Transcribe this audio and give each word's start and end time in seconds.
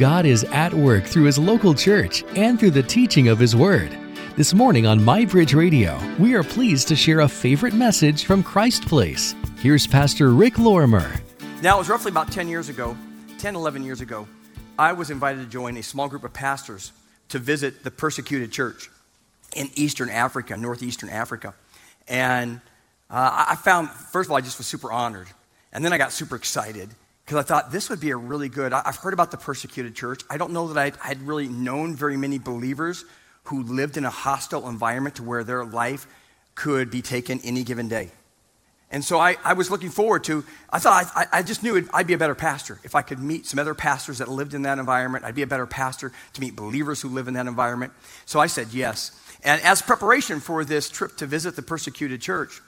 God 0.00 0.24
is 0.24 0.44
at 0.44 0.72
work 0.72 1.04
through 1.04 1.24
His 1.24 1.38
local 1.38 1.74
church 1.74 2.24
and 2.34 2.58
through 2.58 2.70
the 2.70 2.82
teaching 2.82 3.28
of 3.28 3.38
His 3.38 3.54
Word. 3.54 3.94
This 4.34 4.54
morning 4.54 4.86
on 4.86 4.98
MyBridge 4.98 5.54
Radio, 5.54 6.00
we 6.18 6.32
are 6.34 6.42
pleased 6.42 6.88
to 6.88 6.96
share 6.96 7.20
a 7.20 7.28
favorite 7.28 7.74
message 7.74 8.24
from 8.24 8.42
Christ 8.42 8.86
Place. 8.86 9.34
Here's 9.58 9.86
Pastor 9.86 10.30
Rick 10.32 10.58
Lorimer. 10.58 11.12
Now, 11.60 11.76
it 11.76 11.80
was 11.80 11.90
roughly 11.90 12.08
about 12.08 12.32
10 12.32 12.48
years 12.48 12.70
ago, 12.70 12.96
10, 13.36 13.54
11 13.54 13.84
years 13.84 14.00
ago, 14.00 14.26
I 14.78 14.94
was 14.94 15.10
invited 15.10 15.40
to 15.40 15.46
join 15.46 15.76
a 15.76 15.82
small 15.82 16.08
group 16.08 16.24
of 16.24 16.32
pastors 16.32 16.92
to 17.28 17.38
visit 17.38 17.84
the 17.84 17.90
persecuted 17.90 18.50
church 18.50 18.88
in 19.54 19.68
Eastern 19.74 20.08
Africa, 20.08 20.56
Northeastern 20.56 21.10
Africa. 21.10 21.52
And 22.08 22.62
uh, 23.10 23.44
I 23.50 23.54
found, 23.56 23.90
first 23.90 24.28
of 24.28 24.30
all, 24.30 24.38
I 24.38 24.40
just 24.40 24.56
was 24.56 24.66
super 24.66 24.90
honored. 24.90 25.28
And 25.74 25.84
then 25.84 25.92
I 25.92 25.98
got 25.98 26.10
super 26.10 26.36
excited 26.36 26.88
because 27.30 27.44
I 27.44 27.46
thought 27.46 27.70
this 27.70 27.88
would 27.90 28.00
be 28.00 28.10
a 28.10 28.16
really 28.16 28.48
good. 28.48 28.72
I've 28.72 28.96
heard 28.96 29.12
about 29.12 29.30
the 29.30 29.36
persecuted 29.36 29.94
church. 29.94 30.22
I 30.28 30.36
don't 30.36 30.52
know 30.52 30.72
that 30.72 30.96
I 31.00 31.06
had 31.06 31.22
really 31.22 31.46
known 31.46 31.94
very 31.94 32.16
many 32.16 32.40
believers 32.40 33.04
who 33.44 33.62
lived 33.62 33.96
in 33.96 34.04
a 34.04 34.10
hostile 34.10 34.68
environment 34.68 35.14
to 35.14 35.22
where 35.22 35.44
their 35.44 35.64
life 35.64 36.08
could 36.56 36.90
be 36.90 37.02
taken 37.02 37.40
any 37.44 37.62
given 37.62 37.86
day. 37.86 38.10
And 38.90 39.04
so 39.04 39.20
I, 39.20 39.36
I 39.44 39.52
was 39.52 39.70
looking 39.70 39.90
forward 39.90 40.24
to, 40.24 40.44
I 40.70 40.80
thought, 40.80 41.08
I, 41.14 41.26
I 41.32 41.42
just 41.44 41.62
knew 41.62 41.86
I'd 41.94 42.08
be 42.08 42.14
a 42.14 42.18
better 42.18 42.34
pastor. 42.34 42.80
If 42.82 42.96
I 42.96 43.02
could 43.02 43.20
meet 43.20 43.46
some 43.46 43.60
other 43.60 43.74
pastors 43.74 44.18
that 44.18 44.28
lived 44.28 44.52
in 44.52 44.62
that 44.62 44.80
environment, 44.80 45.24
I'd 45.24 45.36
be 45.36 45.42
a 45.42 45.46
better 45.46 45.66
pastor 45.66 46.10
to 46.32 46.40
meet 46.40 46.56
believers 46.56 47.00
who 47.00 47.10
live 47.10 47.28
in 47.28 47.34
that 47.34 47.46
environment. 47.46 47.92
So 48.26 48.40
I 48.40 48.48
said 48.48 48.72
yes. 48.72 49.12
And 49.44 49.62
as 49.62 49.82
preparation 49.82 50.40
for 50.40 50.64
this 50.64 50.90
trip 50.90 51.16
to 51.18 51.26
visit 51.26 51.54
the 51.54 51.62
persecuted 51.62 52.20
church, 52.20 52.60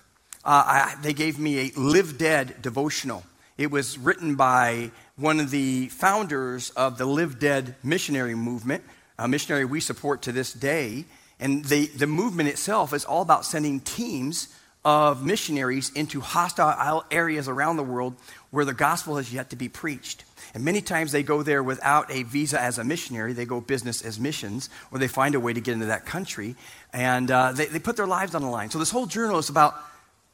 uh, 0.44 0.62
I, 0.64 0.94
they 1.02 1.14
gave 1.14 1.40
me 1.40 1.58
a 1.58 1.80
Live 1.80 2.16
Dead 2.16 2.62
devotional. 2.62 3.24
It 3.62 3.70
was 3.70 3.96
written 3.96 4.34
by 4.34 4.90
one 5.14 5.38
of 5.38 5.52
the 5.52 5.86
founders 5.86 6.70
of 6.70 6.98
the 6.98 7.06
Live 7.06 7.38
Dead 7.38 7.76
missionary 7.84 8.34
movement, 8.34 8.82
a 9.20 9.28
missionary 9.28 9.64
we 9.64 9.78
support 9.78 10.22
to 10.22 10.32
this 10.32 10.52
day. 10.52 11.04
And 11.38 11.64
the, 11.66 11.86
the 11.86 12.08
movement 12.08 12.48
itself 12.48 12.92
is 12.92 13.04
all 13.04 13.22
about 13.22 13.44
sending 13.44 13.78
teams 13.78 14.48
of 14.84 15.24
missionaries 15.24 15.92
into 15.94 16.20
hostile 16.20 17.04
areas 17.12 17.46
around 17.46 17.76
the 17.76 17.84
world 17.84 18.16
where 18.50 18.64
the 18.64 18.74
gospel 18.74 19.16
has 19.16 19.32
yet 19.32 19.50
to 19.50 19.56
be 19.56 19.68
preached. 19.68 20.24
And 20.54 20.64
many 20.64 20.80
times 20.80 21.12
they 21.12 21.22
go 21.22 21.44
there 21.44 21.62
without 21.62 22.10
a 22.10 22.24
visa 22.24 22.60
as 22.60 22.78
a 22.78 22.84
missionary. 22.84 23.32
They 23.32 23.44
go 23.44 23.60
business 23.60 24.02
as 24.02 24.18
missions, 24.18 24.70
or 24.90 24.98
they 24.98 25.06
find 25.06 25.36
a 25.36 25.40
way 25.40 25.52
to 25.52 25.60
get 25.60 25.74
into 25.74 25.86
that 25.86 26.04
country. 26.04 26.56
And 26.92 27.30
uh, 27.30 27.52
they, 27.52 27.66
they 27.66 27.78
put 27.78 27.96
their 27.96 28.08
lives 28.08 28.34
on 28.34 28.42
the 28.42 28.48
line. 28.48 28.70
So 28.70 28.80
this 28.80 28.90
whole 28.90 29.06
journal 29.06 29.38
is 29.38 29.50
about 29.50 29.76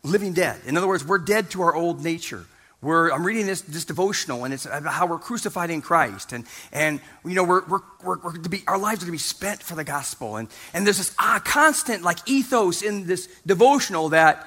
living 0.03 0.33
dead. 0.33 0.63
In 0.65 0.79
other 0.79 0.89
words, 0.89 1.05
we're 1.05 1.19
dead 1.19 1.51
to 1.51 1.61
our 1.61 1.75
old 1.75 2.03
nature. 2.03 2.47
We're, 2.81 3.11
I'm 3.11 3.27
reading 3.27 3.47
this, 3.47 3.63
this 3.63 3.85
devotional, 3.85 4.45
and 4.45 4.55
it's 4.55 4.65
about 4.65 4.93
how 4.93 5.07
we're 5.07 5.19
crucified 5.19 5.71
in 5.71 5.83
Christ. 5.83 6.33
And, 6.33 6.45
and 6.73 7.01
you 7.25 7.35
know, 7.35 7.43
we're, 7.43 7.67
we're, 7.67 7.81
we're, 8.05 8.19
we're 8.21 8.37
to 8.37 8.49
be, 8.49 8.63
our 8.69 8.79
lives 8.79 9.03
are 9.03 9.07
to 9.07 9.13
be 9.13 9.19
spent 9.19 9.63
for 9.65 9.75
the 9.75 9.83
gospel. 9.83 10.37
And, 10.37 10.49
and 10.73 10.87
there's 10.87 10.99
this 10.99 11.13
ah, 11.19 11.41
constant 11.45 12.05
like 12.05 12.19
ethos 12.29 12.83
in 12.83 13.07
this 13.07 13.29
devotional 13.45 14.11
that 14.11 14.47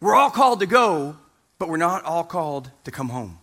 we're 0.00 0.16
all 0.16 0.30
called 0.30 0.58
to 0.60 0.66
go, 0.66 1.16
but 1.60 1.68
we're 1.68 1.76
not 1.76 2.04
all 2.04 2.24
called 2.24 2.70
to 2.82 2.90
come 2.90 3.10
home. 3.10 3.38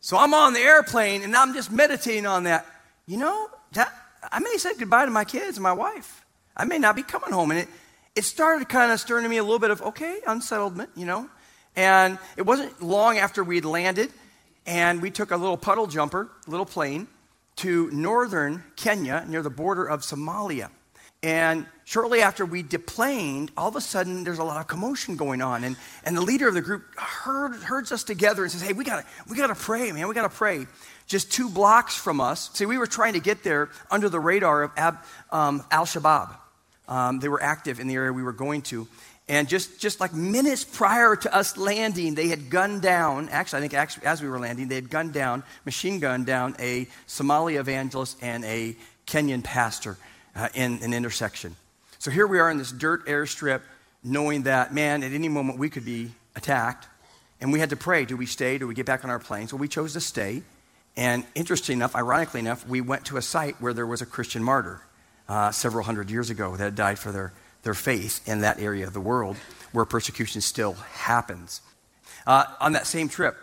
So 0.00 0.16
I'm 0.16 0.32
on 0.32 0.54
the 0.54 0.60
airplane, 0.60 1.22
and 1.22 1.36
I'm 1.36 1.52
just 1.52 1.70
meditating 1.70 2.24
on 2.24 2.44
that. 2.44 2.64
You 3.06 3.18
know, 3.18 3.48
that, 3.72 3.92
I 4.32 4.38
may 4.38 4.56
say 4.56 4.70
goodbye 4.78 5.04
to 5.04 5.10
my 5.10 5.24
kids 5.24 5.58
and 5.58 5.62
my 5.62 5.72
wife. 5.72 6.24
I 6.56 6.64
may 6.64 6.78
not 6.78 6.96
be 6.96 7.02
coming 7.02 7.32
home. 7.32 7.50
And 7.50 7.60
it, 7.60 7.68
it 8.14 8.24
started 8.24 8.68
kind 8.68 8.92
of 8.92 9.00
stirring 9.00 9.28
me 9.28 9.36
a 9.36 9.42
little 9.42 9.58
bit 9.58 9.70
of, 9.70 9.82
okay, 9.82 10.20
unsettlement, 10.26 10.90
you 10.96 11.04
know. 11.04 11.28
And 11.78 12.18
it 12.36 12.42
wasn't 12.42 12.82
long 12.82 13.18
after 13.18 13.44
we 13.44 13.54
had 13.54 13.64
landed, 13.64 14.10
and 14.66 15.00
we 15.00 15.12
took 15.12 15.30
a 15.30 15.36
little 15.36 15.56
puddle 15.56 15.86
jumper, 15.86 16.28
little 16.48 16.66
plane, 16.66 17.06
to 17.58 17.88
northern 17.92 18.64
Kenya 18.74 19.24
near 19.28 19.42
the 19.42 19.50
border 19.50 19.84
of 19.84 20.00
Somalia. 20.00 20.70
And 21.22 21.66
shortly 21.84 22.20
after 22.20 22.44
we 22.44 22.64
deplaned, 22.64 23.52
all 23.56 23.68
of 23.68 23.76
a 23.76 23.80
sudden 23.80 24.24
there's 24.24 24.40
a 24.40 24.44
lot 24.44 24.60
of 24.60 24.66
commotion 24.66 25.14
going 25.14 25.40
on. 25.40 25.62
And, 25.62 25.76
and 26.02 26.16
the 26.16 26.20
leader 26.20 26.48
of 26.48 26.54
the 26.54 26.62
group 26.62 26.82
heard, 26.96 27.54
herds 27.54 27.92
us 27.92 28.02
together 28.02 28.42
and 28.42 28.50
says, 28.50 28.62
Hey, 28.62 28.72
we 28.72 28.82
gotta, 28.82 29.04
we 29.30 29.36
gotta 29.36 29.54
pray, 29.54 29.92
man, 29.92 30.08
we 30.08 30.14
gotta 30.16 30.28
pray. 30.28 30.66
Just 31.06 31.30
two 31.30 31.48
blocks 31.48 31.94
from 31.96 32.20
us. 32.20 32.50
See, 32.54 32.66
we 32.66 32.76
were 32.76 32.88
trying 32.88 33.12
to 33.12 33.20
get 33.20 33.44
there 33.44 33.70
under 33.88 34.08
the 34.08 34.18
radar 34.18 34.64
of 34.64 34.96
um, 35.30 35.64
Al 35.70 35.86
Shabaab. 35.86 36.34
Um, 36.88 37.20
they 37.20 37.28
were 37.28 37.42
active 37.42 37.78
in 37.80 37.86
the 37.86 37.94
area 37.94 38.12
we 38.12 38.22
were 38.22 38.32
going 38.32 38.62
to. 38.62 38.88
And 39.28 39.46
just, 39.46 39.78
just 39.78 40.00
like 40.00 40.14
minutes 40.14 40.64
prior 40.64 41.14
to 41.14 41.34
us 41.34 41.58
landing, 41.58 42.14
they 42.14 42.28
had 42.28 42.48
gunned 42.48 42.80
down, 42.80 43.28
actually, 43.28 43.58
I 43.58 43.60
think 43.60 43.74
actually, 43.74 44.06
as 44.06 44.22
we 44.22 44.28
were 44.28 44.38
landing, 44.38 44.68
they 44.68 44.76
had 44.76 44.88
gunned 44.88 45.12
down, 45.12 45.42
machine 45.66 46.00
gunned 46.00 46.24
down 46.24 46.56
a 46.58 46.88
Somali 47.06 47.56
evangelist 47.56 48.16
and 48.22 48.42
a 48.46 48.74
Kenyan 49.06 49.44
pastor 49.44 49.98
uh, 50.34 50.48
in 50.54 50.82
an 50.82 50.94
intersection. 50.94 51.56
So 51.98 52.10
here 52.10 52.26
we 52.26 52.38
are 52.38 52.50
in 52.50 52.56
this 52.56 52.72
dirt 52.72 53.06
airstrip, 53.06 53.60
knowing 54.02 54.44
that, 54.44 54.72
man, 54.72 55.02
at 55.02 55.12
any 55.12 55.28
moment 55.28 55.58
we 55.58 55.68
could 55.68 55.84
be 55.84 56.12
attacked. 56.34 56.86
And 57.40 57.52
we 57.52 57.60
had 57.60 57.70
to 57.70 57.76
pray 57.76 58.06
do 58.06 58.16
we 58.16 58.26
stay? 58.26 58.56
Do 58.56 58.66
we 58.66 58.74
get 58.74 58.86
back 58.86 59.04
on 59.04 59.10
our 59.10 59.18
plane? 59.18 59.46
So 59.48 59.56
we 59.56 59.68
chose 59.68 59.92
to 59.92 60.00
stay. 60.00 60.42
And 60.96 61.24
interesting 61.34 61.78
enough, 61.78 61.94
ironically 61.94 62.40
enough, 62.40 62.66
we 62.66 62.80
went 62.80 63.04
to 63.06 63.18
a 63.18 63.22
site 63.22 63.60
where 63.60 63.72
there 63.72 63.86
was 63.86 64.00
a 64.00 64.06
Christian 64.06 64.42
martyr 64.42 64.80
uh, 65.28 65.50
several 65.50 65.84
hundred 65.84 66.10
years 66.10 66.30
ago 66.30 66.56
that 66.56 66.74
died 66.74 66.98
for 66.98 67.12
their 67.12 67.32
their 67.68 67.74
faith 67.74 68.26
in 68.26 68.40
that 68.40 68.58
area 68.58 68.86
of 68.86 68.94
the 68.94 69.00
world 69.00 69.36
where 69.72 69.84
persecution 69.84 70.40
still 70.40 70.72
happens. 70.72 71.60
Uh, 72.26 72.44
on 72.60 72.72
that 72.72 72.86
same 72.86 73.10
trip, 73.10 73.36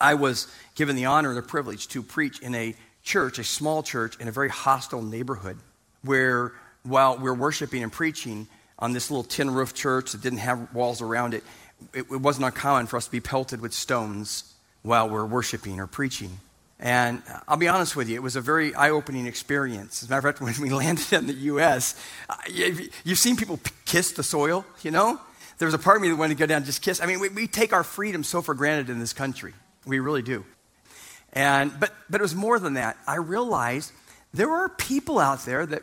I 0.00 0.14
was 0.14 0.46
given 0.76 0.94
the 0.94 1.06
honor 1.06 1.30
and 1.30 1.36
the 1.36 1.42
privilege 1.42 1.88
to 1.88 2.00
preach 2.00 2.38
in 2.38 2.54
a 2.54 2.76
church, 3.02 3.40
a 3.40 3.44
small 3.44 3.82
church, 3.82 4.16
in 4.20 4.28
a 4.28 4.30
very 4.30 4.50
hostile 4.50 5.02
neighborhood 5.02 5.58
where, 6.02 6.52
while 6.84 7.16
we 7.16 7.24
we're 7.24 7.34
worshiping 7.34 7.82
and 7.82 7.90
preaching 7.90 8.46
on 8.78 8.92
this 8.92 9.10
little 9.10 9.24
tin 9.24 9.50
roof 9.50 9.74
church 9.74 10.12
that 10.12 10.22
didn't 10.22 10.38
have 10.38 10.72
walls 10.72 11.02
around 11.02 11.34
it, 11.34 11.42
it, 11.92 12.06
it 12.08 12.20
wasn't 12.20 12.46
uncommon 12.46 12.86
for 12.86 12.98
us 12.98 13.06
to 13.06 13.10
be 13.10 13.18
pelted 13.18 13.60
with 13.60 13.74
stones 13.74 14.54
while 14.82 15.08
we're 15.10 15.26
worshiping 15.26 15.80
or 15.80 15.88
preaching. 15.88 16.38
And 16.82 17.22
I'll 17.46 17.56
be 17.56 17.68
honest 17.68 17.94
with 17.94 18.08
you, 18.08 18.16
it 18.16 18.22
was 18.24 18.34
a 18.34 18.40
very 18.40 18.74
eye 18.74 18.90
opening 18.90 19.26
experience. 19.26 20.02
As 20.02 20.08
a 20.08 20.10
matter 20.10 20.28
of 20.28 20.34
fact, 20.34 20.40
when 20.60 20.60
we 20.60 20.74
landed 20.74 21.12
in 21.12 21.28
the 21.28 21.32
U.S., 21.32 21.94
uh, 22.28 22.34
you've 22.50 23.18
seen 23.18 23.36
people 23.36 23.60
kiss 23.86 24.10
the 24.10 24.24
soil, 24.24 24.66
you 24.82 24.90
know? 24.90 25.20
There 25.58 25.66
was 25.66 25.74
a 25.74 25.78
part 25.78 25.96
of 25.96 26.02
me 26.02 26.08
that 26.08 26.16
wanted 26.16 26.34
to 26.34 26.38
go 26.40 26.46
down 26.46 26.56
and 26.56 26.66
just 26.66 26.82
kiss. 26.82 27.00
I 27.00 27.06
mean, 27.06 27.20
we, 27.20 27.28
we 27.28 27.46
take 27.46 27.72
our 27.72 27.84
freedom 27.84 28.24
so 28.24 28.42
for 28.42 28.52
granted 28.52 28.90
in 28.90 28.98
this 28.98 29.12
country. 29.12 29.54
We 29.86 30.00
really 30.00 30.22
do. 30.22 30.44
And, 31.32 31.78
but, 31.78 31.92
but 32.10 32.20
it 32.20 32.22
was 32.22 32.34
more 32.34 32.58
than 32.58 32.74
that. 32.74 32.96
I 33.06 33.14
realized 33.16 33.92
there 34.34 34.50
are 34.50 34.68
people 34.68 35.20
out 35.20 35.44
there 35.44 35.64
that 35.64 35.82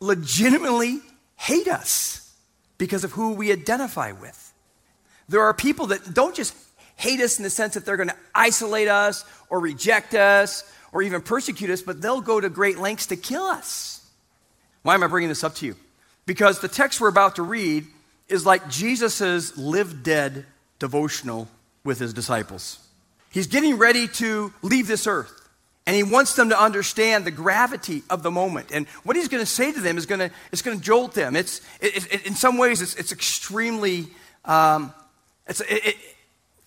legitimately 0.00 0.98
hate 1.36 1.68
us 1.68 2.34
because 2.76 3.04
of 3.04 3.12
who 3.12 3.34
we 3.34 3.52
identify 3.52 4.10
with. 4.10 4.52
There 5.28 5.42
are 5.42 5.54
people 5.54 5.86
that 5.88 6.12
don't 6.12 6.34
just 6.34 6.56
hate 7.00 7.20
us 7.20 7.38
in 7.38 7.42
the 7.42 7.50
sense 7.50 7.74
that 7.74 7.84
they're 7.86 7.96
going 7.96 8.10
to 8.10 8.16
isolate 8.34 8.88
us 8.88 9.24
or 9.48 9.58
reject 9.58 10.14
us 10.14 10.70
or 10.92 11.02
even 11.02 11.22
persecute 11.22 11.70
us, 11.70 11.82
but 11.82 12.02
they'll 12.02 12.20
go 12.20 12.40
to 12.40 12.48
great 12.48 12.78
lengths 12.78 13.06
to 13.06 13.16
kill 13.16 13.44
us. 13.44 14.06
Why 14.82 14.94
am 14.94 15.02
I 15.02 15.06
bringing 15.06 15.28
this 15.28 15.42
up 15.44 15.54
to 15.56 15.66
you? 15.66 15.76
Because 16.26 16.60
the 16.60 16.68
text 16.68 17.00
we're 17.00 17.08
about 17.08 17.36
to 17.36 17.42
read 17.42 17.86
is 18.28 18.44
like 18.44 18.68
Jesus' 18.68 19.56
live 19.56 20.02
dead 20.02 20.44
devotional 20.78 21.48
with 21.84 21.98
his 21.98 22.12
disciples. 22.12 22.78
He's 23.30 23.46
getting 23.46 23.78
ready 23.78 24.06
to 24.08 24.52
leave 24.62 24.86
this 24.86 25.06
earth. 25.06 25.36
And 25.86 25.96
he 25.96 26.02
wants 26.02 26.34
them 26.34 26.50
to 26.50 26.60
understand 26.60 27.24
the 27.24 27.30
gravity 27.30 28.02
of 28.10 28.22
the 28.22 28.30
moment. 28.30 28.70
And 28.72 28.86
what 29.02 29.16
he's 29.16 29.28
going 29.28 29.42
to 29.42 29.50
say 29.50 29.72
to 29.72 29.80
them 29.80 29.96
is 29.96 30.06
going 30.06 30.18
to, 30.18 30.30
it's 30.52 30.62
going 30.62 30.78
to 30.78 30.84
jolt 30.84 31.14
them. 31.14 31.34
It's, 31.34 31.62
it, 31.80 32.12
it, 32.12 32.26
in 32.26 32.34
some 32.34 32.58
ways, 32.58 32.82
it's, 32.82 32.94
it's 32.94 33.10
extremely, 33.10 34.06
um, 34.44 34.92
it's, 35.46 35.62
it, 35.62 35.96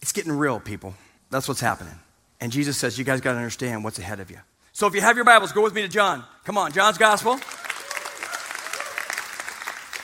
it's 0.04 0.12
getting 0.12 0.34
real, 0.34 0.60
people. 0.60 0.94
That's 1.30 1.48
what's 1.48 1.62
happening. 1.62 1.98
And 2.42 2.52
Jesus 2.52 2.76
says, 2.76 3.00
You 3.00 3.06
guys 3.06 3.22
got 3.22 3.32
to 3.32 3.38
understand 3.38 3.86
what's 3.86 4.00
ahead 4.00 4.20
of 4.20 4.30
you. 4.30 4.38
So 4.74 4.86
if 4.86 4.94
you 4.94 5.00
have 5.00 5.16
your 5.16 5.24
Bibles, 5.24 5.54
go 5.54 5.64
with 5.64 5.74
me 5.74 5.82
to 5.82 5.88
John. 5.88 6.26
Come 6.44 6.58
on, 6.58 6.74
John's 6.74 6.98
Gospel. 6.98 7.40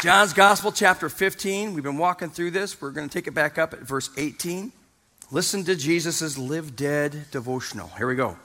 John's 0.01 0.31
Gospel, 0.31 0.72
chapter 0.72 1.10
15. 1.10 1.74
We've 1.74 1.84
been 1.84 1.98
walking 1.98 2.30
through 2.30 2.51
this. 2.51 2.81
We're 2.81 2.92
going 2.92 3.10
to 3.10 3.13
take 3.13 3.28
it 3.28 3.34
back 3.34 3.57
up 3.57 3.74
at 3.74 3.80
verse 3.80 4.10
18. 4.16 4.72
Listen 5.31 5.66
to 5.66 5.75
Jesus' 5.75 6.38
live 6.38 6.78
dead 6.78 7.25
devotional. 7.31 7.90
Here 7.98 8.07
we 8.07 8.16
go. 8.16 8.38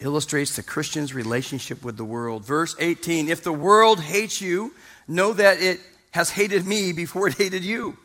Illustrates 0.00 0.56
the 0.56 0.62
Christian's 0.62 1.12
relationship 1.12 1.84
with 1.84 1.98
the 1.98 2.06
world. 2.06 2.46
Verse 2.46 2.74
18 2.78 3.28
If 3.28 3.44
the 3.44 3.52
world 3.52 4.00
hates 4.00 4.40
you, 4.40 4.72
know 5.06 5.34
that 5.34 5.60
it 5.60 5.78
has 6.12 6.30
hated 6.30 6.66
me 6.66 6.92
before 6.94 7.28
it 7.28 7.34
hated 7.34 7.64
you. 7.64 7.98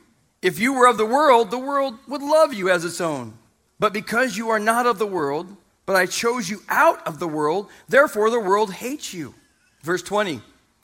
If 0.47 0.59
you 0.59 0.71
were 0.71 0.87
of 0.87 0.95
the 0.95 1.05
world, 1.05 1.51
the 1.51 1.57
world 1.57 1.99
would 2.07 2.21
love 2.21 2.53
you 2.53 2.69
as 2.69 2.85
its 2.85 3.01
own. 3.01 3.33
But 3.79 3.91
because 3.91 4.37
you 4.37 4.47
are 4.47 4.59
not 4.59 4.85
of 4.85 4.97
the 4.97 5.05
world, 5.05 5.53
but 5.85 5.97
I 5.97 6.05
chose 6.05 6.49
you 6.49 6.61
out 6.69 7.05
of 7.05 7.19
the 7.19 7.27
world, 7.27 7.67
therefore 7.89 8.29
the 8.29 8.39
world 8.39 8.71
hates 8.71 9.13
you. 9.13 9.35
Verse 9.81 10.01
20 10.01 10.39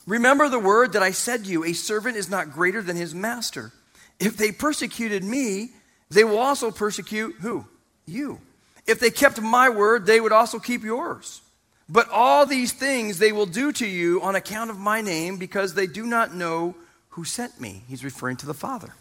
Remember 0.06 0.50
the 0.50 0.58
word 0.58 0.92
that 0.92 1.02
I 1.02 1.12
said 1.12 1.44
to 1.44 1.50
you 1.50 1.64
a 1.64 1.72
servant 1.72 2.18
is 2.18 2.28
not 2.28 2.52
greater 2.52 2.82
than 2.82 2.96
his 2.96 3.14
master. 3.14 3.72
If 4.20 4.36
they 4.36 4.52
persecuted 4.52 5.24
me, 5.24 5.70
they 6.10 6.24
will 6.24 6.36
also 6.36 6.70
persecute 6.70 7.36
who? 7.40 7.64
You. 8.04 8.40
If 8.86 9.00
they 9.00 9.08
kept 9.08 9.40
my 9.40 9.70
word, 9.70 10.04
they 10.04 10.20
would 10.20 10.30
also 10.30 10.58
keep 10.58 10.82
yours. 10.82 11.40
But 11.88 12.10
all 12.10 12.44
these 12.44 12.72
things 12.72 13.18
they 13.18 13.32
will 13.32 13.46
do 13.46 13.72
to 13.72 13.86
you 13.86 14.20
on 14.20 14.36
account 14.36 14.68
of 14.68 14.78
my 14.78 15.00
name 15.00 15.38
because 15.38 15.72
they 15.72 15.86
do 15.86 16.04
not 16.04 16.34
know 16.34 16.74
who 17.08 17.24
sent 17.24 17.62
me. 17.62 17.82
He's 17.88 18.04
referring 18.04 18.36
to 18.36 18.46
the 18.46 18.52
Father. 18.52 18.92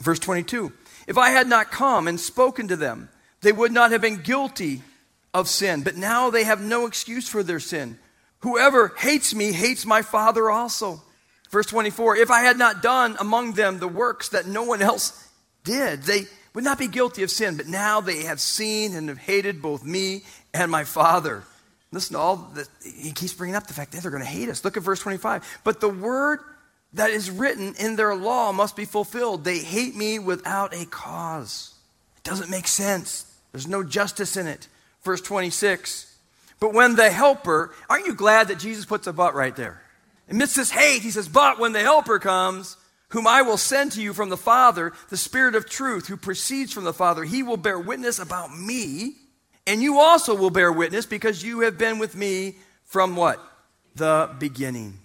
Verse 0.00 0.18
22 0.18 0.72
If 1.06 1.18
I 1.18 1.30
had 1.30 1.46
not 1.46 1.70
come 1.70 2.08
and 2.08 2.18
spoken 2.18 2.68
to 2.68 2.76
them, 2.76 3.08
they 3.42 3.52
would 3.52 3.72
not 3.72 3.92
have 3.92 4.00
been 4.00 4.22
guilty 4.22 4.82
of 5.32 5.48
sin, 5.48 5.82
but 5.82 5.96
now 5.96 6.30
they 6.30 6.44
have 6.44 6.60
no 6.60 6.86
excuse 6.86 7.28
for 7.28 7.42
their 7.42 7.60
sin. 7.60 7.98
Whoever 8.40 8.94
hates 8.98 9.34
me 9.34 9.52
hates 9.52 9.84
my 9.86 10.02
Father 10.02 10.50
also. 10.50 11.02
Verse 11.50 11.66
24 11.66 12.16
If 12.16 12.30
I 12.30 12.40
had 12.40 12.58
not 12.58 12.82
done 12.82 13.16
among 13.18 13.52
them 13.52 13.78
the 13.78 13.88
works 13.88 14.30
that 14.30 14.46
no 14.46 14.62
one 14.62 14.82
else 14.82 15.28
did, 15.64 16.02
they 16.04 16.24
would 16.54 16.64
not 16.64 16.78
be 16.78 16.88
guilty 16.88 17.22
of 17.22 17.30
sin, 17.30 17.56
but 17.56 17.68
now 17.68 18.00
they 18.00 18.24
have 18.24 18.40
seen 18.40 18.94
and 18.96 19.08
have 19.08 19.18
hated 19.18 19.62
both 19.62 19.84
me 19.84 20.24
and 20.52 20.70
my 20.70 20.84
Father. 20.84 21.44
Listen 21.92 22.14
to 22.14 22.20
all 22.20 22.36
that 22.54 22.68
he 22.84 23.12
keeps 23.12 23.32
bringing 23.32 23.56
up 23.56 23.66
the 23.66 23.74
fact 23.74 23.92
that 23.92 24.02
they're 24.02 24.10
going 24.10 24.22
to 24.22 24.28
hate 24.28 24.48
us. 24.48 24.64
Look 24.64 24.76
at 24.76 24.82
verse 24.82 25.00
25. 25.00 25.60
But 25.64 25.80
the 25.80 25.88
word 25.88 26.40
that 26.94 27.10
is 27.10 27.30
written 27.30 27.74
in 27.78 27.96
their 27.96 28.14
law 28.14 28.52
must 28.52 28.76
be 28.76 28.84
fulfilled. 28.84 29.44
They 29.44 29.58
hate 29.58 29.94
me 29.94 30.18
without 30.18 30.74
a 30.74 30.84
cause. 30.86 31.74
It 32.16 32.24
doesn't 32.24 32.50
make 32.50 32.66
sense. 32.66 33.26
There's 33.52 33.68
no 33.68 33.84
justice 33.84 34.36
in 34.36 34.46
it. 34.46 34.68
Verse 35.02 35.20
26. 35.20 36.06
But 36.58 36.74
when 36.74 36.96
the 36.96 37.10
helper, 37.10 37.72
aren't 37.88 38.06
you 38.06 38.14
glad 38.14 38.48
that 38.48 38.58
Jesus 38.58 38.84
puts 38.84 39.06
a 39.06 39.12
but 39.12 39.34
right 39.34 39.54
there? 39.54 39.80
Amidst 40.28 40.56
this 40.56 40.70
hate, 40.70 41.02
he 41.02 41.10
says, 41.10 41.28
But 41.28 41.58
when 41.58 41.72
the 41.72 41.80
helper 41.80 42.18
comes, 42.18 42.76
whom 43.08 43.26
I 43.26 43.42
will 43.42 43.56
send 43.56 43.92
to 43.92 44.02
you 44.02 44.12
from 44.12 44.28
the 44.28 44.36
Father, 44.36 44.92
the 45.08 45.16
Spirit 45.16 45.54
of 45.54 45.68
truth, 45.68 46.06
who 46.06 46.16
proceeds 46.16 46.72
from 46.72 46.84
the 46.84 46.92
Father, 46.92 47.24
he 47.24 47.42
will 47.42 47.56
bear 47.56 47.78
witness 47.78 48.18
about 48.18 48.56
me, 48.56 49.14
and 49.66 49.82
you 49.82 49.98
also 49.98 50.34
will 50.34 50.50
bear 50.50 50.70
witness 50.70 51.06
because 51.06 51.42
you 51.42 51.60
have 51.60 51.78
been 51.78 51.98
with 51.98 52.14
me 52.14 52.56
from 52.84 53.16
what? 53.16 53.40
The 53.96 54.30
beginning. 54.38 54.98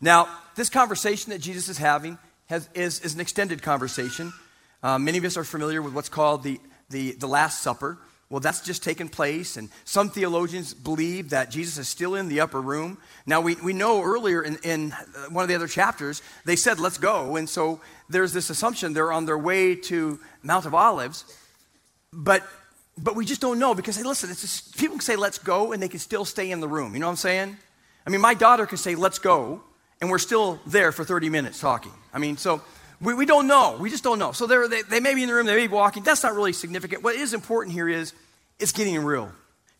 Now, 0.00 0.28
this 0.60 0.68
conversation 0.68 1.30
that 1.30 1.40
Jesus 1.40 1.70
is 1.70 1.78
having 1.78 2.18
has, 2.50 2.68
is, 2.74 3.00
is 3.00 3.14
an 3.14 3.20
extended 3.20 3.62
conversation. 3.62 4.30
Uh, 4.82 4.98
many 4.98 5.16
of 5.16 5.24
us 5.24 5.38
are 5.38 5.44
familiar 5.44 5.80
with 5.80 5.94
what's 5.94 6.10
called 6.10 6.42
the, 6.42 6.60
the, 6.90 7.12
the 7.12 7.26
Last 7.26 7.62
Supper. 7.62 7.96
Well, 8.28 8.40
that's 8.40 8.60
just 8.60 8.84
taken 8.84 9.08
place, 9.08 9.56
and 9.56 9.70
some 9.86 10.10
theologians 10.10 10.74
believe 10.74 11.30
that 11.30 11.50
Jesus 11.50 11.78
is 11.78 11.88
still 11.88 12.14
in 12.14 12.28
the 12.28 12.40
upper 12.40 12.60
room. 12.60 12.98
Now, 13.24 13.40
we, 13.40 13.54
we 13.54 13.72
know 13.72 14.02
earlier 14.02 14.42
in, 14.42 14.58
in 14.62 14.90
one 15.30 15.42
of 15.42 15.48
the 15.48 15.54
other 15.54 15.66
chapters, 15.66 16.20
they 16.44 16.56
said, 16.56 16.78
let's 16.78 16.98
go. 16.98 17.36
And 17.36 17.48
so 17.48 17.80
there's 18.10 18.34
this 18.34 18.50
assumption 18.50 18.92
they're 18.92 19.12
on 19.12 19.24
their 19.24 19.38
way 19.38 19.74
to 19.74 20.20
Mount 20.42 20.66
of 20.66 20.74
Olives. 20.74 21.24
But, 22.12 22.46
but 22.98 23.16
we 23.16 23.24
just 23.24 23.40
don't 23.40 23.58
know 23.58 23.74
because, 23.74 23.96
hey, 23.96 24.04
listen, 24.04 24.28
just, 24.28 24.76
people 24.76 24.96
can 24.96 25.04
say, 25.04 25.16
let's 25.16 25.38
go, 25.38 25.72
and 25.72 25.82
they 25.82 25.88
can 25.88 26.00
still 26.00 26.26
stay 26.26 26.50
in 26.50 26.60
the 26.60 26.68
room. 26.68 26.92
You 26.92 27.00
know 27.00 27.06
what 27.06 27.12
I'm 27.12 27.16
saying? 27.16 27.56
I 28.06 28.10
mean, 28.10 28.20
my 28.20 28.34
daughter 28.34 28.66
can 28.66 28.76
say, 28.76 28.94
let's 28.94 29.18
go, 29.18 29.62
and 30.00 30.10
we're 30.10 30.18
still 30.18 30.60
there 30.66 30.92
for 30.92 31.04
30 31.04 31.28
minutes 31.28 31.60
talking. 31.60 31.92
I 32.12 32.18
mean, 32.18 32.36
so 32.36 32.62
we, 33.00 33.14
we 33.14 33.26
don't 33.26 33.46
know. 33.46 33.76
We 33.78 33.90
just 33.90 34.04
don't 34.04 34.18
know. 34.18 34.32
So 34.32 34.46
they, 34.46 34.82
they 34.82 35.00
may 35.00 35.14
be 35.14 35.22
in 35.22 35.28
the 35.28 35.34
room, 35.34 35.46
they 35.46 35.54
may 35.54 35.66
be 35.66 35.72
walking. 35.72 36.02
That's 36.02 36.22
not 36.22 36.34
really 36.34 36.52
significant. 36.52 37.02
What 37.02 37.16
is 37.16 37.34
important 37.34 37.74
here 37.74 37.88
is 37.88 38.12
it's 38.58 38.72
getting 38.72 38.98
real. 39.02 39.32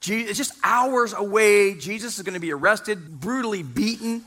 it's 0.07 0.39
just 0.39 0.53
hours 0.63 1.13
away. 1.13 1.75
Jesus 1.75 2.17
is 2.17 2.23
going 2.23 2.35
to 2.35 2.41
be 2.41 2.53
arrested, 2.53 3.21
brutally 3.21 3.63
beaten, 3.63 4.25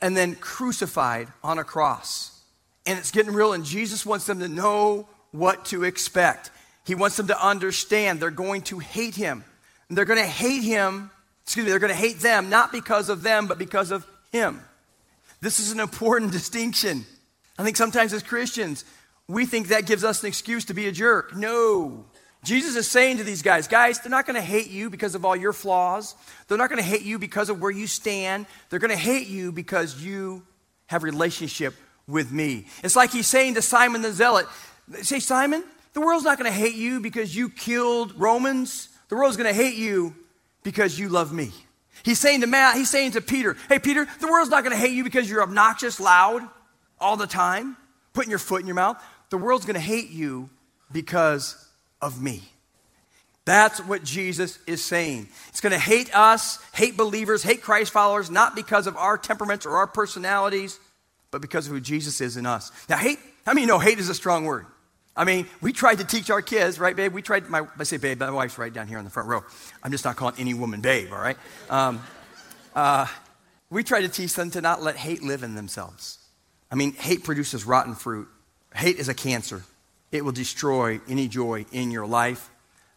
and 0.00 0.16
then 0.16 0.34
crucified 0.34 1.28
on 1.42 1.58
a 1.58 1.64
cross. 1.64 2.40
And 2.86 2.98
it's 2.98 3.10
getting 3.10 3.32
real, 3.32 3.52
and 3.52 3.64
Jesus 3.64 4.04
wants 4.04 4.26
them 4.26 4.40
to 4.40 4.48
know 4.48 5.06
what 5.30 5.66
to 5.66 5.84
expect. 5.84 6.50
He 6.84 6.94
wants 6.94 7.16
them 7.16 7.28
to 7.28 7.46
understand 7.46 8.20
they're 8.20 8.30
going 8.30 8.62
to 8.62 8.80
hate 8.80 9.14
him. 9.14 9.44
And 9.88 9.96
they're 9.96 10.04
going 10.04 10.20
to 10.20 10.26
hate 10.26 10.62
him, 10.62 11.10
excuse 11.44 11.64
me, 11.64 11.70
they're 11.70 11.78
going 11.78 11.92
to 11.92 11.98
hate 11.98 12.20
them, 12.20 12.50
not 12.50 12.72
because 12.72 13.08
of 13.08 13.22
them, 13.22 13.46
but 13.46 13.58
because 13.58 13.90
of 13.90 14.06
him. 14.32 14.60
This 15.42 15.60
is 15.60 15.72
an 15.72 15.80
important 15.80 16.32
distinction. 16.40 17.04
I 17.58 17.64
think 17.64 17.76
sometimes 17.76 18.14
as 18.14 18.22
Christians, 18.22 18.86
we 19.28 19.44
think 19.44 19.68
that 19.68 19.84
gives 19.84 20.04
us 20.04 20.22
an 20.22 20.28
excuse 20.28 20.64
to 20.66 20.74
be 20.74 20.88
a 20.88 20.92
jerk. 20.92 21.36
No. 21.36 22.06
Jesus 22.44 22.74
is 22.74 22.90
saying 22.90 23.18
to 23.18 23.24
these 23.24 23.42
guys, 23.42 23.68
guys, 23.68 24.00
they're 24.00 24.10
not 24.10 24.26
going 24.26 24.36
to 24.36 24.42
hate 24.42 24.68
you 24.70 24.90
because 24.90 25.14
of 25.14 25.24
all 25.24 25.36
your 25.36 25.52
flaws. 25.52 26.16
They're 26.48 26.58
not 26.58 26.70
going 26.70 26.82
to 26.82 26.88
hate 26.88 27.02
you 27.02 27.18
because 27.18 27.50
of 27.50 27.60
where 27.60 27.70
you 27.70 27.86
stand. 27.86 28.46
They're 28.68 28.80
going 28.80 28.90
to 28.90 28.96
hate 28.96 29.28
you 29.28 29.52
because 29.52 30.02
you 30.02 30.42
have 30.86 31.04
relationship 31.04 31.74
with 32.08 32.32
me. 32.32 32.66
It's 32.82 32.96
like 32.96 33.12
he's 33.12 33.28
saying 33.28 33.54
to 33.54 33.62
Simon 33.62 34.02
the 34.02 34.12
Zealot, 34.12 34.46
say, 35.02 35.20
Simon, 35.20 35.62
the 35.92 36.00
world's 36.00 36.24
not 36.24 36.36
going 36.36 36.50
to 36.50 36.56
hate 36.56 36.74
you 36.74 37.00
because 37.00 37.34
you 37.34 37.48
killed 37.48 38.12
Romans. 38.18 38.88
The 39.08 39.14
world's 39.14 39.36
going 39.36 39.48
to 39.48 39.54
hate 39.54 39.76
you 39.76 40.14
because 40.64 40.98
you 40.98 41.08
love 41.08 41.32
me. 41.32 41.52
He's 42.04 42.18
saying 42.18 42.40
to 42.40 42.46
Matt, 42.46 42.76
he's 42.76 42.90
saying 42.90 43.12
to 43.12 43.20
Peter, 43.20 43.56
hey, 43.68 43.78
Peter, 43.78 44.06
the 44.20 44.26
world's 44.26 44.50
not 44.50 44.64
going 44.64 44.74
to 44.74 44.80
hate 44.80 44.92
you 44.92 45.04
because 45.04 45.28
you're 45.30 45.42
obnoxious, 45.42 46.00
loud, 46.00 46.42
all 47.00 47.16
the 47.16 47.26
time, 47.26 47.76
putting 48.12 48.30
your 48.30 48.38
foot 48.38 48.60
in 48.60 48.66
your 48.66 48.76
mouth. 48.76 49.02
The 49.30 49.38
world's 49.38 49.64
going 49.64 49.74
to 49.74 49.80
hate 49.80 50.10
you 50.10 50.50
because 50.92 51.68
of 52.00 52.20
me. 52.20 52.42
That's 53.44 53.80
what 53.80 54.04
Jesus 54.04 54.58
is 54.66 54.84
saying. 54.84 55.28
It's 55.48 55.60
going 55.60 55.72
to 55.72 55.78
hate 55.78 56.14
us, 56.16 56.58
hate 56.72 56.96
believers, 56.96 57.42
hate 57.42 57.62
Christ 57.62 57.90
followers, 57.92 58.30
not 58.30 58.54
because 58.54 58.86
of 58.86 58.96
our 58.96 59.18
temperaments 59.18 59.66
or 59.66 59.76
our 59.78 59.86
personalities, 59.86 60.78
but 61.30 61.40
because 61.40 61.66
of 61.66 61.72
who 61.72 61.80
Jesus 61.80 62.20
is 62.20 62.36
in 62.36 62.46
us. 62.46 62.70
Now, 62.88 62.98
hate, 62.98 63.18
how 63.44 63.52
many 63.52 63.62
you 63.62 63.66
know 63.66 63.80
hate 63.80 63.98
is 63.98 64.08
a 64.08 64.14
strong 64.14 64.44
word? 64.44 64.66
I 65.16 65.24
mean, 65.24 65.46
we 65.60 65.72
tried 65.72 65.96
to 65.96 66.04
teach 66.04 66.30
our 66.30 66.40
kids, 66.40 66.78
right, 66.78 66.96
babe? 66.96 67.12
We 67.12 67.20
tried, 67.20 67.48
my, 67.50 67.66
I 67.78 67.84
say 67.84 67.98
babe, 67.98 68.18
my 68.18 68.30
wife's 68.30 68.56
right 68.56 68.72
down 68.72 68.88
here 68.88 68.98
in 68.98 69.04
the 69.04 69.10
front 69.10 69.28
row. 69.28 69.44
I'm 69.82 69.90
just 69.92 70.04
not 70.04 70.16
calling 70.16 70.36
any 70.38 70.54
woman 70.54 70.80
babe, 70.80 71.12
all 71.12 71.20
right? 71.20 71.36
Um, 71.68 72.02
uh, 72.74 73.06
we 73.68 73.84
try 73.84 74.00
to 74.00 74.08
teach 74.08 74.34
them 74.34 74.50
to 74.52 74.60
not 74.62 74.82
let 74.82 74.96
hate 74.96 75.22
live 75.22 75.42
in 75.42 75.54
themselves. 75.54 76.18
I 76.70 76.76
mean, 76.76 76.92
hate 76.92 77.24
produces 77.24 77.66
rotten 77.66 77.94
fruit. 77.94 78.28
Hate 78.74 78.96
is 78.96 79.10
a 79.10 79.14
cancer. 79.14 79.62
It 80.10 80.24
will 80.24 80.32
destroy 80.32 81.00
any 81.08 81.28
joy 81.28 81.66
in 81.72 81.90
your 81.90 82.06
life. 82.06 82.50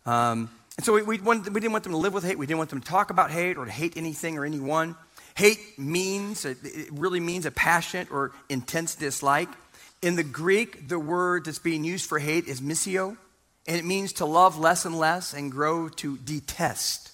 Um, 0.05 0.49
and 0.77 0.85
so 0.85 0.93
we, 0.93 1.01
we, 1.01 1.19
wanted, 1.19 1.53
we 1.53 1.59
didn't 1.59 1.73
want 1.73 1.83
them 1.83 1.93
to 1.93 1.97
live 1.97 2.13
with 2.13 2.23
hate. 2.23 2.37
We 2.37 2.45
didn't 2.45 2.59
want 2.59 2.69
them 2.69 2.81
to 2.81 2.87
talk 2.87 3.09
about 3.09 3.31
hate 3.31 3.57
or 3.57 3.65
to 3.65 3.71
hate 3.71 3.97
anything 3.97 4.37
or 4.37 4.45
anyone. 4.45 4.95
Hate 5.35 5.77
means, 5.77 6.45
it 6.45 6.57
really 6.91 7.19
means 7.19 7.45
a 7.45 7.51
passionate 7.51 8.09
or 8.09 8.31
intense 8.47 8.95
dislike. 8.95 9.49
In 10.05 10.15
the 10.15 10.23
Greek, 10.23 10.87
the 10.87 10.99
word 10.99 11.45
that's 11.45 11.57
being 11.57 11.83
used 11.83 12.07
for 12.07 12.19
hate 12.19 12.45
is 12.45 12.61
misio, 12.61 13.17
and 13.65 13.75
it 13.75 13.83
means 13.83 14.13
to 14.13 14.25
love 14.27 14.55
less 14.55 14.85
and 14.85 14.95
less 14.95 15.33
and 15.33 15.51
grow 15.51 15.89
to 15.89 16.17
detest. 16.19 17.09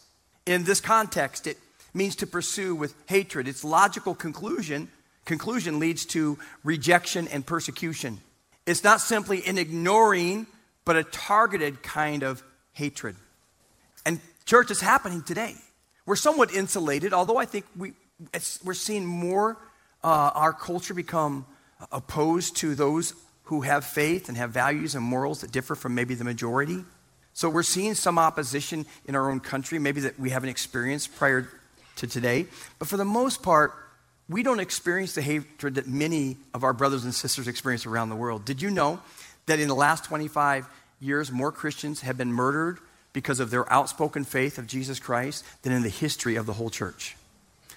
In 0.46 0.66
this 0.66 0.82
context, 0.82 1.48
it 1.48 1.58
means 1.94 2.18
to 2.18 2.28
pursue 2.28 2.76
with 2.76 2.94
hatred. 3.06 3.48
Its 3.48 3.64
logical 3.64 4.14
conclusion, 4.14 4.90
conclusion 5.24 5.80
leads 5.80 6.06
to 6.08 6.38
rejection 6.66 7.30
and 7.30 7.46
persecution. 7.46 8.20
It's 8.66 8.84
not 8.84 9.00
simply 9.00 9.42
an 9.46 9.58
ignoring, 9.58 10.46
but 10.84 10.98
a 10.98 11.06
targeted 11.06 11.84
kind 11.84 12.24
of 12.24 12.44
hatred. 12.74 13.16
And 14.06 14.20
church 14.44 14.70
is 14.70 14.82
happening 14.82 15.24
today. 15.24 15.56
We're 16.06 16.18
somewhat 16.18 16.54
insulated, 16.54 17.14
although 17.14 17.38
I 17.38 17.46
think 17.46 17.64
we, 17.78 17.94
we're 18.66 18.74
seeing 18.74 19.06
more 19.06 19.56
uh, 20.04 20.32
our 20.36 20.52
culture 20.52 20.94
become 20.94 21.46
opposed 21.92 22.58
to 22.58 22.76
those 22.76 23.14
who 23.44 23.62
have 23.62 23.84
faith 23.84 24.30
and 24.30 24.38
have 24.38 24.52
values 24.52 24.96
and 24.96 25.04
morals 25.04 25.42
that 25.42 25.52
differ 25.52 25.76
from 25.76 25.96
maybe 25.96 26.16
the 26.16 26.24
majority. 26.24 26.84
So 27.34 27.50
we're 27.50 27.64
seeing 27.64 27.96
some 27.96 28.18
opposition 28.18 28.86
in 29.06 29.16
our 29.16 29.30
own 29.30 29.40
country, 29.40 29.80
maybe 29.80 30.02
that 30.02 30.20
we 30.20 30.30
haven't 30.30 30.50
experienced 30.50 31.16
prior 31.16 31.50
to 31.98 32.08
today. 32.08 32.46
But 32.80 32.88
for 32.88 32.98
the 32.98 33.06
most 33.06 33.42
part, 33.44 33.74
we 34.30 34.44
don't 34.44 34.60
experience 34.60 35.16
the 35.16 35.22
hatred 35.22 35.76
that 35.76 35.88
many 35.88 36.38
of 36.54 36.64
our 36.64 36.74
brothers 36.74 37.04
and 37.04 37.14
sisters 37.14 37.48
experience 37.48 37.86
around 37.86 38.10
the 38.10 38.16
world. 38.16 38.46
Did 38.46 38.62
you 38.62 38.70
know 38.72 39.00
that 39.48 39.60
in 39.60 39.68
the 39.68 39.76
last 39.76 40.06
25 40.06 40.68
years, 41.00 41.32
more 41.32 41.52
Christians 41.52 42.02
have 42.02 42.18
been 42.18 42.32
murdered 42.32 42.80
because 43.14 43.42
of 43.42 43.50
their 43.50 43.72
outspoken 43.72 44.24
faith 44.24 44.58
of 44.58 44.68
Jesus 44.68 45.00
Christ 45.00 45.44
than 45.64 45.74
in 45.74 45.84
the 45.84 45.90
history 45.90 46.38
of 46.38 46.46
the 46.46 46.54
whole 46.54 46.70
church? 46.70 47.18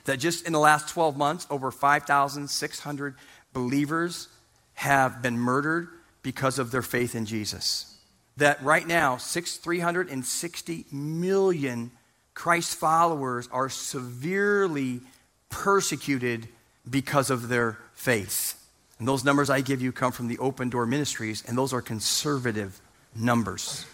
That 0.04 0.18
just 0.18 0.46
in 0.46 0.52
the 0.52 0.60
last 0.60 0.88
12 0.88 1.16
months, 1.16 1.46
over 1.50 1.70
5,600 1.70 3.14
believers 3.54 4.28
have 4.74 5.22
been 5.22 5.38
murdered 5.38 5.88
because 6.22 6.58
of 6.58 6.70
their 6.70 6.82
faith 6.82 7.14
in 7.14 7.24
Jesus. 7.24 7.96
That 8.36 8.62
right 8.62 8.86
now, 8.86 9.16
six, 9.16 9.56
360 9.56 10.86
million 10.90 11.92
Christ 12.34 12.76
followers 12.76 13.48
are 13.52 13.68
severely 13.68 15.00
persecuted 15.48 16.48
because 16.88 17.30
of 17.30 17.48
their 17.48 17.78
faith. 17.94 18.60
And 18.98 19.08
those 19.08 19.24
numbers 19.24 19.50
I 19.50 19.60
give 19.60 19.80
you 19.80 19.92
come 19.92 20.12
from 20.12 20.28
the 20.28 20.38
Open 20.38 20.68
Door 20.68 20.86
Ministries, 20.86 21.44
and 21.46 21.56
those 21.56 21.72
are 21.72 21.80
conservative 21.80 22.80
numbers. 23.14 23.86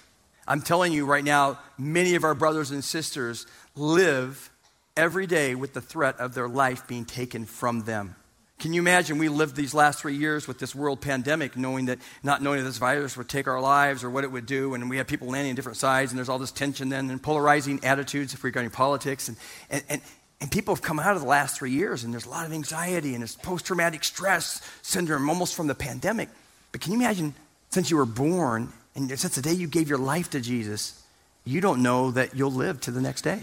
I'm 0.48 0.62
telling 0.62 0.92
you 0.92 1.06
right 1.06 1.22
now, 1.22 1.58
many 1.78 2.14
of 2.14 2.24
our 2.24 2.34
brothers 2.34 2.70
and 2.70 2.82
sisters 2.82 3.46
live 3.76 4.50
every 4.96 5.26
day 5.26 5.54
with 5.54 5.74
the 5.74 5.80
threat 5.80 6.18
of 6.18 6.34
their 6.34 6.48
life 6.48 6.88
being 6.88 7.04
taken 7.04 7.44
from 7.44 7.82
them. 7.82 8.16
Can 8.60 8.74
you 8.74 8.82
imagine 8.82 9.16
we 9.16 9.30
lived 9.30 9.56
these 9.56 9.72
last 9.72 10.00
three 10.00 10.16
years 10.16 10.46
with 10.46 10.58
this 10.58 10.74
world 10.74 11.00
pandemic, 11.00 11.56
knowing 11.56 11.86
that, 11.86 11.98
not 12.22 12.42
knowing 12.42 12.58
that 12.58 12.64
this 12.64 12.76
virus 12.76 13.16
would 13.16 13.26
take 13.26 13.48
our 13.48 13.58
lives 13.58 14.04
or 14.04 14.10
what 14.10 14.22
it 14.22 14.30
would 14.30 14.44
do, 14.44 14.74
and 14.74 14.90
we 14.90 14.98
had 14.98 15.08
people 15.08 15.28
landing 15.28 15.52
on 15.52 15.56
different 15.56 15.78
sides, 15.78 16.12
and 16.12 16.18
there's 16.18 16.28
all 16.28 16.38
this 16.38 16.52
tension 16.52 16.90
then, 16.90 17.08
and 17.08 17.22
polarizing 17.22 17.82
attitudes 17.82 18.36
regarding 18.44 18.70
politics, 18.70 19.28
and, 19.28 19.38
and, 19.70 19.82
and, 19.88 20.02
and 20.42 20.52
people 20.52 20.74
have 20.74 20.82
come 20.82 21.00
out 21.00 21.16
of 21.16 21.22
the 21.22 21.26
last 21.26 21.56
three 21.56 21.70
years, 21.70 22.04
and 22.04 22.12
there's 22.12 22.26
a 22.26 22.28
lot 22.28 22.44
of 22.44 22.52
anxiety, 22.52 23.14
and 23.14 23.24
it's 23.24 23.34
post 23.34 23.64
traumatic 23.64 24.04
stress 24.04 24.60
syndrome 24.82 25.30
almost 25.30 25.54
from 25.54 25.66
the 25.66 25.74
pandemic. 25.74 26.28
But 26.70 26.82
can 26.82 26.92
you 26.92 26.98
imagine, 26.98 27.32
since 27.70 27.90
you 27.90 27.96
were 27.96 28.04
born, 28.04 28.74
and 28.94 29.08
since 29.18 29.36
the 29.36 29.42
day 29.42 29.54
you 29.54 29.68
gave 29.68 29.88
your 29.88 29.98
life 29.98 30.28
to 30.30 30.40
Jesus, 30.40 31.02
you 31.44 31.62
don't 31.62 31.82
know 31.82 32.10
that 32.10 32.36
you'll 32.36 32.52
live 32.52 32.78
to 32.82 32.90
the 32.90 33.00
next 33.00 33.22
day. 33.22 33.40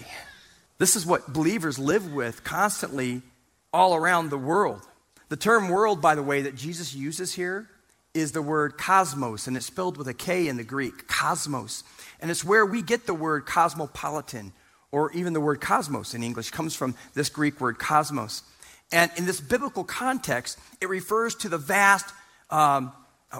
This 0.77 0.95
is 0.95 1.07
what 1.07 1.33
believers 1.33 1.79
live 1.79 2.13
with 2.13 2.43
constantly 2.43 3.23
all 3.73 3.95
around 3.95 4.29
the 4.29 4.37
world. 4.37 4.83
The 5.29 5.37
term 5.37 5.69
world, 5.69 6.01
by 6.01 6.15
the 6.15 6.23
way, 6.23 6.41
that 6.43 6.55
Jesus 6.55 6.95
uses 6.95 7.33
here 7.33 7.69
is 8.13 8.31
the 8.31 8.41
word 8.41 8.77
cosmos, 8.77 9.47
and 9.47 9.55
it's 9.55 9.65
spelled 9.65 9.97
with 9.97 10.07
a 10.07 10.13
K 10.13 10.47
in 10.47 10.57
the 10.57 10.63
Greek, 10.63 11.07
cosmos. 11.07 11.83
And 12.19 12.31
it's 12.31 12.43
where 12.43 12.65
we 12.65 12.81
get 12.81 13.05
the 13.05 13.13
word 13.13 13.45
cosmopolitan, 13.45 14.53
or 14.91 15.11
even 15.11 15.33
the 15.33 15.41
word 15.41 15.61
cosmos 15.61 16.13
in 16.13 16.23
English, 16.23 16.51
comes 16.51 16.75
from 16.75 16.95
this 17.13 17.29
Greek 17.29 17.59
word 17.59 17.77
cosmos. 17.77 18.43
And 18.91 19.11
in 19.17 19.25
this 19.25 19.41
biblical 19.41 19.83
context, 19.83 20.57
it 20.81 20.89
refers 20.89 21.35
to 21.35 21.49
the 21.49 21.57
vast 21.57 22.05
um, 22.49 22.93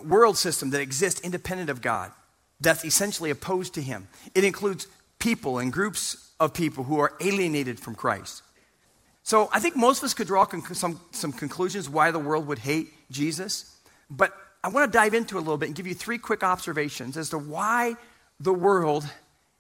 world 0.04 0.38
system 0.38 0.72
that 0.72 0.82
exists 0.82 1.22
independent 1.22 1.70
of 1.70 1.82
God, 1.82 2.12
that's 2.60 2.84
essentially 2.84 3.30
opposed 3.30 3.74
to 3.76 3.82
Him. 3.82 4.08
It 4.36 4.44
includes 4.44 4.88
people 5.20 5.60
and 5.60 5.72
groups 5.72 6.32
of 6.40 6.54
people 6.54 6.84
who 6.84 7.00
are 7.00 7.14
alienated 7.22 7.80
from 7.80 7.96
Christ. 7.96 8.44
So 9.28 9.50
I 9.52 9.60
think 9.60 9.76
most 9.76 9.98
of 9.98 10.06
us 10.06 10.14
could 10.14 10.28
draw 10.28 10.46
con- 10.46 10.64
some, 10.74 11.02
some 11.12 11.34
conclusions 11.34 11.90
why 11.90 12.12
the 12.12 12.20
world 12.20 12.48
would 12.48 12.60
hate 12.60 12.94
Jesus. 13.12 13.76
But 14.10 14.34
I 14.64 14.70
want 14.70 14.90
to 14.90 14.98
dive 14.98 15.14
into 15.14 15.36
a 15.36 15.40
little 15.40 15.58
bit 15.58 15.66
and 15.66 15.76
give 15.76 15.86
you 15.86 15.94
three 15.94 16.18
quick 16.18 16.44
observations 16.44 17.18
as 17.18 17.32
to 17.32 17.38
why 17.38 17.98
the 18.40 18.54
world 18.54 19.06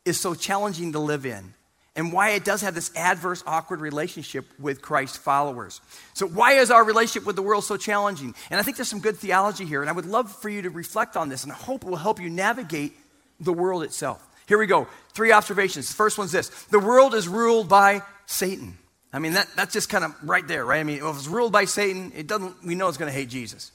is 0.05 0.17
so 0.17 0.35
challenging 0.35 0.93
to 0.93 0.99
live 0.99 1.25
in 1.25 1.53
and 1.97 2.13
why 2.13 2.29
it 2.29 2.45
does 2.45 2.61
have 2.61 2.75
this 2.75 2.95
adverse, 2.95 3.43
awkward 3.45 3.81
relationship 3.81 4.45
with 4.57 4.81
Christ's 4.81 5.17
followers. 5.17 5.81
So, 6.13 6.27
why 6.27 6.53
is 6.53 6.71
our 6.71 6.85
relationship 6.85 7.27
with 7.27 7.35
the 7.35 7.41
world 7.41 7.65
so 7.65 7.75
challenging? 7.75 8.35
And 8.49 8.61
I 8.61 8.63
think 8.63 8.77
there's 8.77 8.87
some 8.87 9.01
good 9.01 9.17
theology 9.17 9.65
here, 9.65 9.81
and 9.81 9.89
I 9.89 9.93
would 9.93 10.05
love 10.05 10.31
for 10.31 10.47
you 10.47 10.61
to 10.61 10.69
reflect 10.69 11.17
on 11.17 11.27
this, 11.27 11.43
and 11.43 11.51
I 11.51 11.55
hope 11.55 11.83
it 11.83 11.89
will 11.89 11.97
help 11.97 12.21
you 12.21 12.29
navigate 12.29 12.93
the 13.41 13.51
world 13.51 13.83
itself. 13.83 14.25
Here 14.47 14.57
we 14.57 14.65
go. 14.65 14.87
Three 15.11 15.33
observations. 15.33 15.89
The 15.89 15.95
first 15.95 16.17
one's 16.17 16.31
this 16.31 16.47
the 16.69 16.79
world 16.79 17.13
is 17.13 17.27
ruled 17.27 17.67
by 17.67 18.01
Satan. 18.27 18.77
I 19.13 19.19
mean, 19.19 19.33
that, 19.33 19.47
that's 19.55 19.73
just 19.73 19.89
kind 19.89 20.03
of 20.03 20.13
right 20.23 20.47
there, 20.47 20.65
right? 20.65 20.79
I 20.79 20.83
mean, 20.83 20.97
if 20.97 21.15
it's 21.15 21.27
ruled 21.27 21.51
by 21.51 21.65
Satan, 21.65 22.11
it 22.15 22.27
doesn't, 22.27 22.63
we 22.65 22.75
know 22.75 22.87
it's 22.87 22.97
going 22.97 23.11
to 23.11 23.17
hate 23.17 23.29
Jesus. 23.29 23.71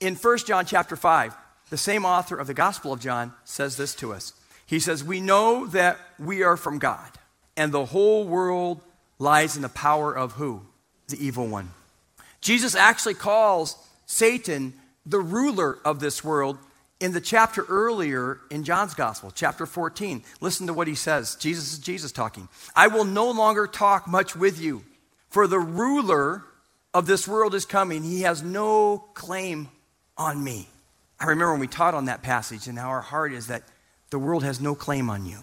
In 0.00 0.14
1 0.14 0.38
John 0.38 0.66
chapter 0.66 0.96
5, 0.96 1.34
the 1.70 1.76
same 1.78 2.04
author 2.04 2.36
of 2.36 2.46
the 2.46 2.54
Gospel 2.54 2.92
of 2.92 3.00
John 3.00 3.32
says 3.44 3.76
this 3.76 3.94
to 3.96 4.12
us. 4.12 4.34
He 4.66 4.78
says, 4.78 5.02
We 5.02 5.20
know 5.20 5.66
that 5.68 5.98
we 6.18 6.42
are 6.42 6.56
from 6.56 6.78
God, 6.78 7.10
and 7.56 7.72
the 7.72 7.86
whole 7.86 8.26
world 8.26 8.82
lies 9.18 9.56
in 9.56 9.62
the 9.62 9.68
power 9.68 10.14
of 10.14 10.32
who? 10.32 10.62
The 11.08 11.24
evil 11.24 11.46
one. 11.46 11.70
Jesus 12.40 12.74
actually 12.74 13.14
calls 13.14 13.76
Satan 14.06 14.74
the 15.06 15.20
ruler 15.20 15.78
of 15.84 16.00
this 16.00 16.22
world 16.22 16.58
in 17.02 17.10
the 17.12 17.20
chapter 17.20 17.66
earlier 17.68 18.38
in 18.48 18.62
John's 18.62 18.94
gospel, 18.94 19.32
chapter 19.34 19.66
14, 19.66 20.22
listen 20.40 20.68
to 20.68 20.72
what 20.72 20.86
he 20.86 20.94
says. 20.94 21.34
Jesus 21.34 21.72
is 21.72 21.78
Jesus 21.80 22.12
talking. 22.12 22.48
I 22.76 22.86
will 22.86 23.04
no 23.04 23.32
longer 23.32 23.66
talk 23.66 24.06
much 24.06 24.36
with 24.36 24.60
you, 24.60 24.84
for 25.28 25.48
the 25.48 25.58
ruler 25.58 26.44
of 26.94 27.06
this 27.06 27.26
world 27.26 27.56
is 27.56 27.66
coming. 27.66 28.04
He 28.04 28.22
has 28.22 28.44
no 28.44 28.98
claim 29.14 29.68
on 30.16 30.42
me. 30.42 30.68
I 31.18 31.24
remember 31.24 31.50
when 31.50 31.60
we 31.60 31.66
taught 31.66 31.94
on 31.94 32.04
that 32.04 32.22
passage 32.22 32.68
and 32.68 32.78
how 32.78 32.90
our 32.90 33.00
heart 33.00 33.32
is 33.32 33.48
that 33.48 33.64
the 34.10 34.18
world 34.20 34.44
has 34.44 34.60
no 34.60 34.76
claim 34.76 35.10
on 35.10 35.26
you. 35.26 35.38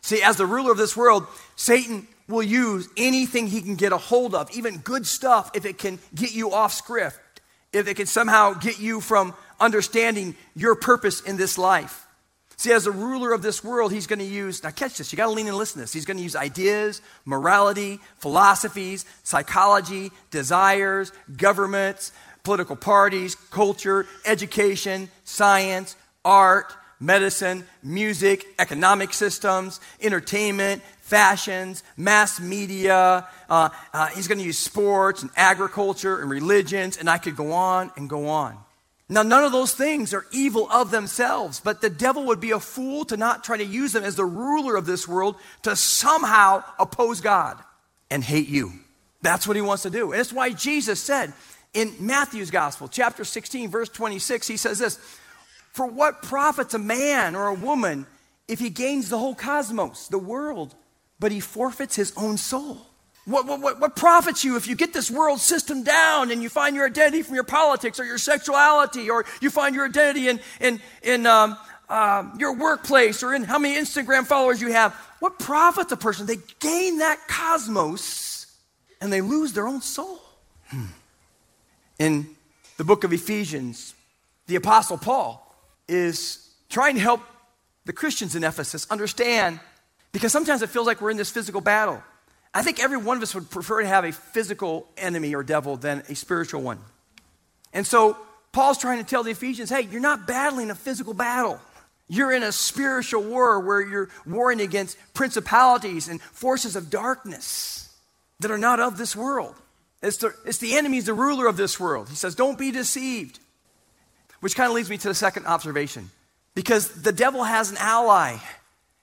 See, 0.00 0.20
as 0.20 0.36
the 0.36 0.46
ruler 0.46 0.72
of 0.72 0.78
this 0.78 0.96
world, 0.96 1.28
Satan 1.54 2.08
will 2.26 2.42
use 2.42 2.88
anything 2.96 3.46
he 3.46 3.62
can 3.62 3.76
get 3.76 3.92
a 3.92 3.98
hold 3.98 4.34
of, 4.34 4.50
even 4.50 4.78
good 4.78 5.06
stuff, 5.06 5.52
if 5.54 5.64
it 5.64 5.78
can 5.78 6.00
get 6.12 6.34
you 6.34 6.52
off 6.52 6.72
script, 6.72 7.40
if 7.72 7.86
it 7.86 7.94
can 7.94 8.06
somehow 8.06 8.54
get 8.54 8.80
you 8.80 9.00
from 9.00 9.32
understanding 9.62 10.36
your 10.54 10.74
purpose 10.74 11.20
in 11.22 11.36
this 11.36 11.56
life. 11.56 12.06
See, 12.56 12.72
as 12.72 12.86
a 12.86 12.92
ruler 12.92 13.32
of 13.32 13.42
this 13.42 13.64
world, 13.64 13.92
he's 13.92 14.06
going 14.06 14.18
to 14.18 14.24
use, 14.24 14.62
now 14.62 14.70
catch 14.70 14.98
this, 14.98 15.12
you 15.12 15.16
got 15.16 15.26
to 15.26 15.32
lean 15.32 15.48
and 15.48 15.56
listen 15.56 15.74
to 15.74 15.80
this. 15.80 15.92
He's 15.92 16.04
going 16.04 16.18
to 16.18 16.22
use 16.22 16.36
ideas, 16.36 17.00
morality, 17.24 17.98
philosophies, 18.18 19.04
psychology, 19.24 20.12
desires, 20.30 21.10
governments, 21.36 22.12
political 22.44 22.76
parties, 22.76 23.34
culture, 23.50 24.06
education, 24.24 25.08
science, 25.24 25.96
art, 26.24 26.72
medicine, 27.00 27.64
music, 27.82 28.46
economic 28.60 29.12
systems, 29.12 29.80
entertainment, 30.00 30.82
fashions, 31.00 31.82
mass 31.96 32.38
media. 32.38 33.26
Uh, 33.50 33.70
uh, 33.92 34.06
he's 34.08 34.28
going 34.28 34.38
to 34.38 34.44
use 34.44 34.58
sports 34.58 35.22
and 35.22 35.30
agriculture 35.34 36.20
and 36.20 36.30
religions, 36.30 36.96
and 36.96 37.10
I 37.10 37.18
could 37.18 37.34
go 37.34 37.52
on 37.52 37.90
and 37.96 38.08
go 38.08 38.28
on. 38.28 38.56
Now, 39.12 39.22
none 39.22 39.44
of 39.44 39.52
those 39.52 39.74
things 39.74 40.14
are 40.14 40.24
evil 40.32 40.70
of 40.70 40.90
themselves, 40.90 41.60
but 41.60 41.82
the 41.82 41.90
devil 41.90 42.24
would 42.24 42.40
be 42.40 42.52
a 42.52 42.58
fool 42.58 43.04
to 43.06 43.18
not 43.18 43.44
try 43.44 43.58
to 43.58 43.64
use 43.64 43.92
them 43.92 44.04
as 44.04 44.16
the 44.16 44.24
ruler 44.24 44.74
of 44.74 44.86
this 44.86 45.06
world 45.06 45.36
to 45.64 45.76
somehow 45.76 46.64
oppose 46.78 47.20
God 47.20 47.58
and 48.10 48.24
hate 48.24 48.48
you. 48.48 48.72
That's 49.20 49.46
what 49.46 49.54
he 49.54 49.60
wants 49.60 49.82
to 49.82 49.90
do. 49.90 50.12
And 50.12 50.18
that's 50.18 50.32
why 50.32 50.50
Jesus 50.50 50.98
said 50.98 51.34
in 51.74 51.94
Matthew's 52.00 52.50
gospel, 52.50 52.88
chapter 52.88 53.22
16, 53.22 53.68
verse 53.68 53.90
26, 53.90 54.48
he 54.48 54.56
says 54.56 54.78
this 54.78 54.96
For 55.72 55.86
what 55.86 56.22
profits 56.22 56.72
a 56.72 56.78
man 56.78 57.36
or 57.36 57.48
a 57.48 57.54
woman 57.54 58.06
if 58.48 58.60
he 58.60 58.70
gains 58.70 59.10
the 59.10 59.18
whole 59.18 59.34
cosmos, 59.34 60.08
the 60.08 60.18
world, 60.18 60.74
but 61.20 61.32
he 61.32 61.40
forfeits 61.40 61.96
his 61.96 62.14
own 62.16 62.38
soul? 62.38 62.78
What, 63.24 63.46
what, 63.46 63.80
what, 63.80 63.94
profits 63.94 64.42
you 64.42 64.56
if 64.56 64.66
you 64.66 64.74
get 64.74 64.92
this 64.92 65.08
world 65.08 65.38
system 65.38 65.84
down 65.84 66.32
and 66.32 66.42
you 66.42 66.48
find 66.48 66.74
your 66.74 66.86
identity 66.86 67.22
from 67.22 67.36
your 67.36 67.44
politics 67.44 68.00
or 68.00 68.04
your 68.04 68.18
sexuality 68.18 69.10
or 69.10 69.24
you 69.40 69.48
find 69.48 69.76
your 69.76 69.86
identity 69.86 70.28
in, 70.28 70.40
in, 70.60 70.80
in 71.04 71.26
um, 71.26 71.56
uh, 71.88 72.24
your 72.36 72.54
workplace 72.56 73.22
or 73.22 73.32
in 73.32 73.44
how 73.44 73.60
many 73.60 73.76
Instagram 73.76 74.26
followers 74.26 74.60
you 74.60 74.72
have? 74.72 74.92
What 75.20 75.38
profits 75.38 75.92
a 75.92 75.96
person? 75.96 76.26
They 76.26 76.38
gain 76.58 76.98
that 76.98 77.28
cosmos 77.28 78.46
and 79.00 79.12
they 79.12 79.20
lose 79.20 79.52
their 79.52 79.68
own 79.68 79.82
soul. 79.82 80.18
Hmm. 80.68 80.86
In 82.00 82.26
the 82.76 82.84
book 82.84 83.04
of 83.04 83.12
Ephesians, 83.12 83.94
the 84.48 84.56
Apostle 84.56 84.98
Paul 84.98 85.54
is 85.86 86.50
trying 86.68 86.96
to 86.96 87.00
help 87.00 87.20
the 87.84 87.92
Christians 87.92 88.34
in 88.34 88.42
Ephesus 88.42 88.86
understand 88.90 89.60
because 90.10 90.32
sometimes 90.32 90.62
it 90.62 90.70
feels 90.70 90.86
like 90.86 91.00
we're 91.00 91.10
in 91.10 91.16
this 91.16 91.30
physical 91.30 91.60
battle. 91.60 92.02
I 92.54 92.62
think 92.62 92.82
every 92.82 92.98
one 92.98 93.16
of 93.16 93.22
us 93.22 93.34
would 93.34 93.50
prefer 93.50 93.80
to 93.80 93.88
have 93.88 94.04
a 94.04 94.12
physical 94.12 94.86
enemy 94.96 95.34
or 95.34 95.42
devil 95.42 95.76
than 95.76 96.02
a 96.08 96.14
spiritual 96.14 96.62
one. 96.62 96.78
And 97.72 97.86
so 97.86 98.18
Paul's 98.52 98.78
trying 98.78 98.98
to 98.98 99.04
tell 99.04 99.22
the 99.22 99.30
Ephesians 99.30 99.70
hey, 99.70 99.82
you're 99.82 100.00
not 100.00 100.26
battling 100.26 100.70
a 100.70 100.74
physical 100.74 101.14
battle. 101.14 101.58
You're 102.08 102.32
in 102.32 102.42
a 102.42 102.52
spiritual 102.52 103.22
war 103.22 103.60
where 103.60 103.80
you're 103.80 104.10
warring 104.26 104.60
against 104.60 104.98
principalities 105.14 106.08
and 106.08 106.20
forces 106.20 106.76
of 106.76 106.90
darkness 106.90 107.88
that 108.40 108.50
are 108.50 108.58
not 108.58 108.80
of 108.80 108.98
this 108.98 109.16
world. 109.16 109.54
It's 110.02 110.18
the, 110.18 110.34
it's 110.44 110.58
the 110.58 110.74
enemy, 110.74 111.00
the 111.00 111.14
ruler 111.14 111.46
of 111.46 111.56
this 111.56 111.80
world. 111.80 112.10
He 112.10 112.16
says, 112.16 112.34
Don't 112.34 112.58
be 112.58 112.70
deceived. 112.70 113.38
Which 114.40 114.56
kind 114.56 114.68
of 114.68 114.74
leads 114.74 114.90
me 114.90 114.98
to 114.98 115.08
the 115.08 115.14
second 115.14 115.46
observation. 115.46 116.10
Because 116.54 117.02
the 117.02 117.12
devil 117.12 117.44
has 117.44 117.70
an 117.70 117.76
ally. 117.78 118.38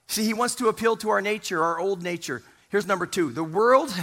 See, 0.06 0.24
he 0.24 0.34
wants 0.34 0.56
to 0.56 0.68
appeal 0.68 0.96
to 0.98 1.10
our 1.10 1.22
nature, 1.22 1.64
our 1.64 1.80
old 1.80 2.02
nature. 2.02 2.42
Here's 2.70 2.86
number 2.86 3.06
two 3.06 3.30
the 3.30 3.44
world 3.44 3.94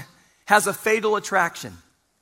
has 0.45 0.67
a 0.67 0.73
fatal 0.73 1.15
attraction. 1.15 1.73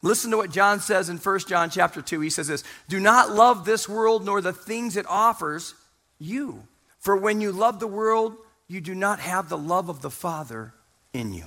Listen 0.02 0.30
to 0.32 0.38
what 0.38 0.52
John 0.52 0.80
says 0.82 1.10
in 1.10 1.18
1 1.18 1.40
John 1.48 1.72
chapter 1.72 2.00
2. 2.02 2.22
He 2.22 2.30
says 2.30 2.48
this 2.48 2.64
Do 2.88 3.00
not 3.00 3.32
love 3.32 3.66
this 3.66 3.90
world 3.90 4.24
nor 4.24 4.40
the 4.40 4.54
things 4.54 4.96
it 4.96 5.06
offers 5.10 5.74
you. 6.20 6.64
For 7.00 7.16
when 7.16 7.42
you 7.42 7.52
love 7.52 7.80
the 7.80 7.88
world, 7.88 8.36
you 8.68 8.82
do 8.82 8.96
not 8.96 9.20
have 9.20 9.50
the 9.50 9.58
love 9.58 9.90
of 9.90 10.02
the 10.02 10.10
Father 10.10 10.74
in 11.14 11.34
you. 11.34 11.46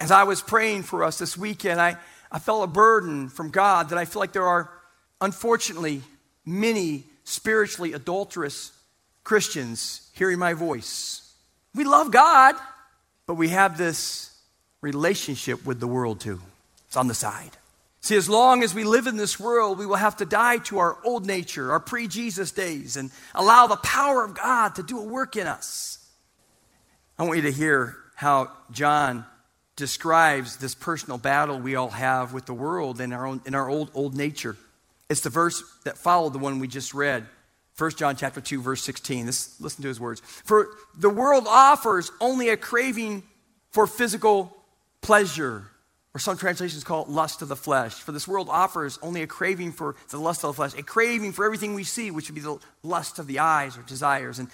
As 0.00 0.10
I 0.10 0.24
was 0.24 0.42
praying 0.42 0.82
for 0.82 1.04
us 1.04 1.18
this 1.18 1.36
weekend, 1.36 1.80
I, 1.80 1.96
I 2.30 2.38
felt 2.38 2.64
a 2.64 2.68
burden 2.68 3.28
from 3.28 3.50
God 3.50 3.90
that 3.90 3.98
I 3.98 4.04
feel 4.04 4.20
like 4.20 4.32
there 4.32 4.46
are, 4.46 4.70
unfortunately, 5.20 6.02
many 6.44 7.04
spiritually 7.22 7.92
adulterous 7.92 8.72
Christians 9.22 10.10
hearing 10.14 10.40
my 10.40 10.54
voice. 10.54 11.32
We 11.74 11.84
love 11.84 12.10
God. 12.10 12.56
But 13.26 13.34
we 13.34 13.48
have 13.48 13.78
this 13.78 14.36
relationship 14.80 15.64
with 15.64 15.80
the 15.80 15.86
world 15.86 16.20
too. 16.20 16.40
It's 16.86 16.96
on 16.96 17.08
the 17.08 17.14
side. 17.14 17.56
See, 18.00 18.16
as 18.16 18.28
long 18.28 18.64
as 18.64 18.74
we 18.74 18.82
live 18.82 19.06
in 19.06 19.16
this 19.16 19.38
world, 19.38 19.78
we 19.78 19.86
will 19.86 19.94
have 19.94 20.16
to 20.16 20.24
die 20.24 20.58
to 20.58 20.78
our 20.78 20.98
old 21.04 21.24
nature, 21.24 21.70
our 21.70 21.78
pre 21.78 22.08
Jesus 22.08 22.50
days, 22.50 22.96
and 22.96 23.12
allow 23.32 23.68
the 23.68 23.76
power 23.76 24.24
of 24.24 24.34
God 24.34 24.74
to 24.74 24.82
do 24.82 24.98
a 24.98 25.04
work 25.04 25.36
in 25.36 25.46
us. 25.46 26.04
I 27.16 27.22
want 27.22 27.36
you 27.36 27.42
to 27.42 27.52
hear 27.52 27.96
how 28.16 28.50
John 28.72 29.24
describes 29.76 30.56
this 30.56 30.74
personal 30.74 31.16
battle 31.16 31.60
we 31.60 31.76
all 31.76 31.90
have 31.90 32.32
with 32.32 32.46
the 32.46 32.54
world 32.54 33.00
in 33.00 33.12
our, 33.12 33.24
own, 33.24 33.40
in 33.46 33.54
our 33.54 33.68
old, 33.68 33.90
old 33.94 34.16
nature. 34.16 34.56
It's 35.08 35.20
the 35.20 35.30
verse 35.30 35.62
that 35.84 35.96
followed 35.96 36.32
the 36.32 36.38
one 36.38 36.58
we 36.58 36.68
just 36.68 36.94
read. 36.94 37.26
1 37.78 37.90
John 37.92 38.16
chapter 38.16 38.40
2 38.40 38.60
verse 38.60 38.82
16. 38.82 39.26
This, 39.26 39.60
listen 39.60 39.82
to 39.82 39.88
his 39.88 40.00
words. 40.00 40.20
For 40.20 40.68
the 40.96 41.10
world 41.10 41.44
offers 41.48 42.10
only 42.20 42.48
a 42.48 42.56
craving 42.56 43.22
for 43.70 43.86
physical 43.86 44.54
pleasure, 45.00 45.64
or 46.14 46.20
some 46.20 46.36
translations 46.36 46.84
call 46.84 47.02
it 47.02 47.08
lust 47.08 47.42
of 47.42 47.48
the 47.48 47.56
flesh. 47.56 47.94
For 47.94 48.12
this 48.12 48.28
world 48.28 48.48
offers 48.50 48.98
only 49.02 49.22
a 49.22 49.26
craving 49.26 49.72
for 49.72 49.96
the 50.10 50.18
lust 50.18 50.44
of 50.44 50.48
the 50.48 50.54
flesh, 50.54 50.74
a 50.74 50.82
craving 50.82 51.32
for 51.32 51.44
everything 51.44 51.74
we 51.74 51.84
see, 51.84 52.10
which 52.10 52.28
would 52.28 52.34
be 52.34 52.42
the 52.42 52.58
lust 52.82 53.18
of 53.18 53.26
the 53.26 53.38
eyes 53.38 53.78
or 53.78 53.82
desires, 53.82 54.38
and, 54.38 54.48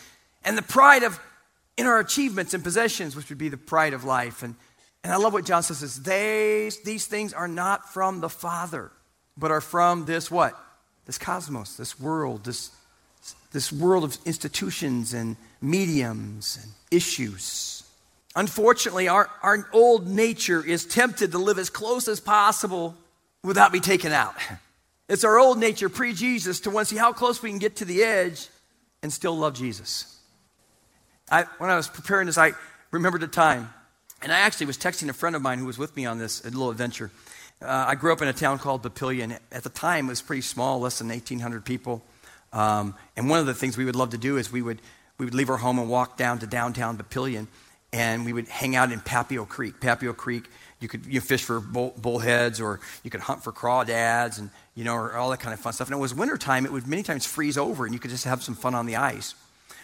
and 0.44 0.56
the 0.56 0.62
pride 0.62 1.02
of 1.02 1.18
in 1.78 1.86
our 1.86 2.00
achievements 2.00 2.54
and 2.54 2.64
possessions, 2.64 3.14
which 3.14 3.28
would 3.28 3.38
be 3.38 3.48
the 3.48 3.56
pride 3.56 3.94
of 3.94 4.04
life. 4.04 4.42
And, 4.42 4.56
and 5.04 5.12
I 5.12 5.16
love 5.16 5.32
what 5.32 5.46
John 5.46 5.62
says 5.62 5.80
is 5.82 6.02
they, 6.02 6.70
these 6.84 7.06
things 7.06 7.32
are 7.32 7.46
not 7.46 7.92
from 7.92 8.20
the 8.20 8.28
Father, 8.28 8.90
but 9.36 9.52
are 9.52 9.60
from 9.60 10.04
this 10.04 10.28
what? 10.28 10.58
This 11.06 11.18
cosmos, 11.18 11.76
this 11.76 11.98
world, 11.98 12.44
this, 12.44 12.72
this 13.52 13.72
world 13.72 14.04
of 14.04 14.18
institutions 14.24 15.14
and 15.14 15.36
mediums 15.60 16.58
and 16.62 16.72
issues. 16.90 17.82
Unfortunately, 18.36 19.08
our, 19.08 19.28
our 19.42 19.68
old 19.72 20.06
nature 20.06 20.64
is 20.64 20.84
tempted 20.84 21.32
to 21.32 21.38
live 21.38 21.58
as 21.58 21.70
close 21.70 22.08
as 22.08 22.20
possible 22.20 22.94
without 23.42 23.72
being 23.72 23.82
taken 23.82 24.12
out. 24.12 24.34
It's 25.10 25.24
our 25.24 25.38
old 25.38 25.58
nature 25.58 25.88
pre 25.88 26.12
Jesus 26.12 26.60
to 26.60 26.70
want 26.70 26.86
to 26.86 26.94
see 26.94 27.00
how 27.00 27.14
close 27.14 27.42
we 27.42 27.48
can 27.48 27.58
get 27.58 27.76
to 27.76 27.86
the 27.86 28.02
edge 28.02 28.46
and 29.02 29.10
still 29.10 29.34
love 29.36 29.54
Jesus. 29.54 30.18
I, 31.30 31.44
when 31.56 31.70
I 31.70 31.76
was 31.76 31.88
preparing 31.88 32.26
this, 32.26 32.36
I 32.36 32.52
remembered 32.90 33.22
a 33.22 33.26
time, 33.26 33.72
and 34.20 34.30
I 34.30 34.40
actually 34.40 34.66
was 34.66 34.76
texting 34.76 35.08
a 35.08 35.14
friend 35.14 35.34
of 35.34 35.40
mine 35.40 35.58
who 35.58 35.64
was 35.66 35.78
with 35.78 35.96
me 35.96 36.04
on 36.04 36.18
this 36.18 36.44
little 36.44 36.70
adventure. 36.70 37.10
Uh, 37.60 37.86
I 37.88 37.94
grew 37.94 38.12
up 38.12 38.22
in 38.22 38.28
a 38.28 38.32
town 38.32 38.58
called 38.58 38.82
Papillion. 38.82 39.38
At 39.50 39.62
the 39.64 39.70
time, 39.70 40.06
it 40.06 40.10
was 40.10 40.22
pretty 40.22 40.42
small, 40.42 40.80
less 40.80 40.98
than 40.98 41.08
1,800 41.08 41.64
people. 41.64 42.02
Um, 42.52 42.94
and 43.16 43.28
one 43.28 43.38
of 43.38 43.46
the 43.46 43.54
things 43.54 43.76
we 43.76 43.84
would 43.84 43.96
love 43.96 44.10
to 44.10 44.18
do 44.18 44.36
is 44.36 44.50
we 44.50 44.62
would, 44.62 44.80
we 45.18 45.24
would 45.24 45.34
leave 45.34 45.50
our 45.50 45.56
home 45.56 45.78
and 45.78 45.88
walk 45.88 46.16
down 46.16 46.38
to 46.40 46.46
downtown 46.46 46.96
Papillion, 46.96 47.46
and 47.92 48.24
we 48.24 48.32
would 48.32 48.48
hang 48.48 48.76
out 48.76 48.92
in 48.92 49.00
Papio 49.00 49.46
Creek. 49.46 49.80
Papio 49.80 50.16
Creek, 50.16 50.48
you 50.80 50.88
could 50.88 51.06
you 51.06 51.20
fish 51.20 51.42
for 51.42 51.60
bull, 51.60 51.94
bullheads, 51.96 52.60
or 52.60 52.80
you 53.02 53.10
could 53.10 53.20
hunt 53.20 53.42
for 53.42 53.52
crawdads, 53.52 54.38
and 54.38 54.50
you 54.74 54.84
know, 54.84 54.94
or 54.94 55.14
all 55.16 55.30
that 55.30 55.40
kind 55.40 55.52
of 55.52 55.60
fun 55.60 55.72
stuff. 55.72 55.88
And 55.88 55.96
it 55.96 56.00
was 56.00 56.14
wintertime; 56.14 56.64
it 56.64 56.72
would 56.72 56.86
many 56.86 57.02
times 57.02 57.26
freeze 57.26 57.58
over, 57.58 57.84
and 57.84 57.92
you 57.92 58.00
could 58.00 58.10
just 58.10 58.24
have 58.24 58.42
some 58.42 58.54
fun 58.54 58.74
on 58.74 58.86
the 58.86 58.96
ice. 58.96 59.34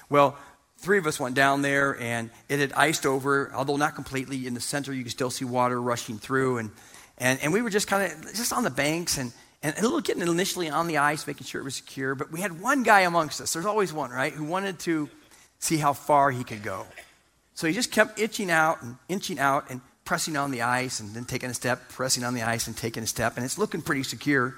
Well, 0.08 0.36
three 0.78 0.98
of 0.98 1.06
us 1.06 1.18
went 1.18 1.34
down 1.34 1.62
there 1.62 1.98
and 2.00 2.30
it 2.48 2.60
had 2.60 2.72
iced 2.74 3.06
over, 3.06 3.50
although 3.54 3.76
not 3.76 3.94
completely. 3.94 4.46
In 4.46 4.54
the 4.54 4.60
center, 4.60 4.92
you 4.92 5.02
could 5.02 5.12
still 5.12 5.30
see 5.30 5.44
water 5.44 5.80
rushing 5.80 6.18
through. 6.18 6.58
And, 6.58 6.70
and, 7.18 7.40
and 7.40 7.52
we 7.52 7.62
were 7.62 7.70
just 7.70 7.88
kind 7.88 8.12
of 8.12 8.34
just 8.34 8.52
on 8.52 8.64
the 8.64 8.70
banks 8.70 9.18
and, 9.18 9.32
and 9.64 9.76
a 9.78 9.82
little 9.82 10.00
getting 10.00 10.22
initially 10.22 10.68
on 10.68 10.86
the 10.86 10.98
ice, 10.98 11.26
making 11.26 11.46
sure 11.46 11.60
it 11.60 11.64
was 11.64 11.74
secure. 11.74 12.14
But 12.14 12.30
we 12.30 12.40
had 12.40 12.60
one 12.60 12.82
guy 12.82 13.00
amongst 13.00 13.40
us, 13.40 13.54
there's 13.54 13.66
always 13.66 13.92
one, 13.92 14.10
right, 14.10 14.32
who 14.32 14.44
wanted 14.44 14.78
to 14.80 15.08
see 15.58 15.78
how 15.78 15.94
far 15.94 16.30
he 16.30 16.44
could 16.44 16.62
go. 16.62 16.86
So 17.54 17.66
he 17.66 17.72
just 17.72 17.90
kept 17.90 18.18
inching 18.18 18.50
out 18.50 18.82
and 18.82 18.96
inching 19.08 19.38
out 19.38 19.70
and 19.70 19.80
pressing 20.04 20.36
on 20.36 20.50
the 20.50 20.62
ice 20.62 21.00
and 21.00 21.14
then 21.14 21.24
taking 21.24 21.48
a 21.48 21.54
step, 21.54 21.88
pressing 21.88 22.24
on 22.24 22.34
the 22.34 22.42
ice 22.42 22.66
and 22.66 22.76
taking 22.76 23.02
a 23.02 23.06
step. 23.06 23.36
And 23.36 23.44
it's 23.44 23.56
looking 23.56 23.80
pretty 23.80 24.02
secure. 24.02 24.54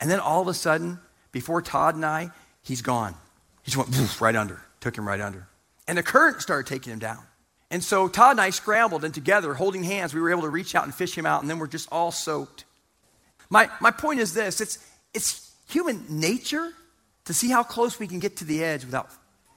And 0.00 0.10
then 0.10 0.18
all 0.18 0.42
of 0.42 0.48
a 0.48 0.54
sudden, 0.54 0.98
before 1.30 1.62
Todd 1.62 1.94
and 1.94 2.04
I, 2.04 2.30
he's 2.62 2.82
gone. 2.82 3.14
He 3.62 3.70
just 3.70 3.76
went 3.76 4.20
right 4.20 4.34
under, 4.34 4.60
took 4.80 4.98
him 4.98 5.06
right 5.06 5.20
under. 5.20 5.46
And 5.86 5.98
the 5.98 6.02
current 6.02 6.42
started 6.42 6.68
taking 6.68 6.92
him 6.92 6.98
down. 6.98 7.22
And 7.70 7.84
so 7.84 8.08
Todd 8.08 8.32
and 8.32 8.40
I 8.40 8.50
scrambled, 8.50 9.04
and 9.04 9.12
together, 9.12 9.54
holding 9.54 9.84
hands, 9.84 10.14
we 10.14 10.20
were 10.20 10.30
able 10.30 10.42
to 10.42 10.48
reach 10.48 10.74
out 10.74 10.84
and 10.84 10.94
fish 10.94 11.16
him 11.16 11.26
out, 11.26 11.42
and 11.42 11.50
then 11.50 11.58
we're 11.58 11.66
just 11.66 11.88
all 11.92 12.10
soaked. 12.10 12.64
My, 13.50 13.70
my 13.80 13.90
point 13.90 14.20
is 14.20 14.34
this 14.34 14.60
it's, 14.60 14.78
it's 15.14 15.54
human 15.68 16.04
nature 16.08 16.72
to 17.26 17.34
see 17.34 17.50
how 17.50 17.62
close 17.62 17.98
we 17.98 18.06
can 18.06 18.18
get 18.18 18.36
to 18.38 18.44
the 18.44 18.64
edge 18.64 18.84
without 18.84 19.08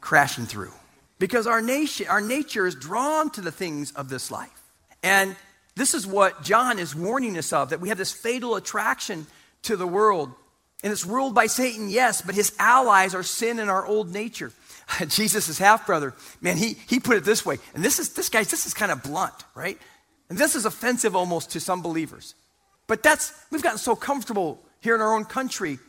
crashing 0.01 0.45
through. 0.45 0.73
Because 1.19 1.45
our, 1.47 1.61
nation, 1.61 2.07
our 2.09 2.21
nature 2.21 2.65
is 2.65 2.75
drawn 2.75 3.29
to 3.31 3.41
the 3.41 3.51
things 3.51 3.91
of 3.91 4.09
this 4.09 4.31
life. 4.31 4.49
And 5.03 5.35
this 5.75 5.93
is 5.93 6.05
what 6.05 6.43
John 6.43 6.79
is 6.79 6.95
warning 6.95 7.37
us 7.37 7.53
of 7.53 7.69
that 7.69 7.79
we 7.79 7.89
have 7.89 7.97
this 7.97 8.11
fatal 8.11 8.55
attraction 8.55 9.27
to 9.63 9.75
the 9.75 9.87
world. 9.87 10.31
And 10.83 10.91
it's 10.91 11.05
ruled 11.05 11.35
by 11.35 11.45
Satan, 11.45 11.89
yes, 11.89 12.21
but 12.21 12.33
his 12.33 12.53
allies 12.57 13.13
are 13.13 13.23
sin 13.23 13.59
and 13.59 13.69
our 13.69 13.85
old 13.85 14.11
nature. 14.11 14.51
Jesus' 15.07 15.59
half 15.59 15.85
brother, 15.85 16.15
man, 16.41 16.57
he, 16.57 16.75
he 16.87 16.99
put 16.99 17.17
it 17.17 17.23
this 17.23 17.45
way. 17.45 17.57
And 17.75 17.83
this 17.83 17.99
is, 17.99 18.13
this 18.13 18.29
guy's, 18.29 18.49
this 18.49 18.65
is 18.65 18.73
kind 18.73 18.91
of 18.91 19.03
blunt, 19.03 19.35
right? 19.53 19.77
And 20.29 20.37
this 20.37 20.55
is 20.55 20.65
offensive 20.65 21.15
almost 21.15 21.51
to 21.51 21.59
some 21.59 21.81
believers. 21.81 22.33
But 22.91 23.03
that's, 23.03 23.31
we've 23.49 23.63
gotten 23.63 23.77
so 23.77 23.95
comfortable 23.95 24.59
here 24.81 24.95
in 24.95 24.99
our 24.99 25.15
own 25.15 25.23
country 25.23 25.79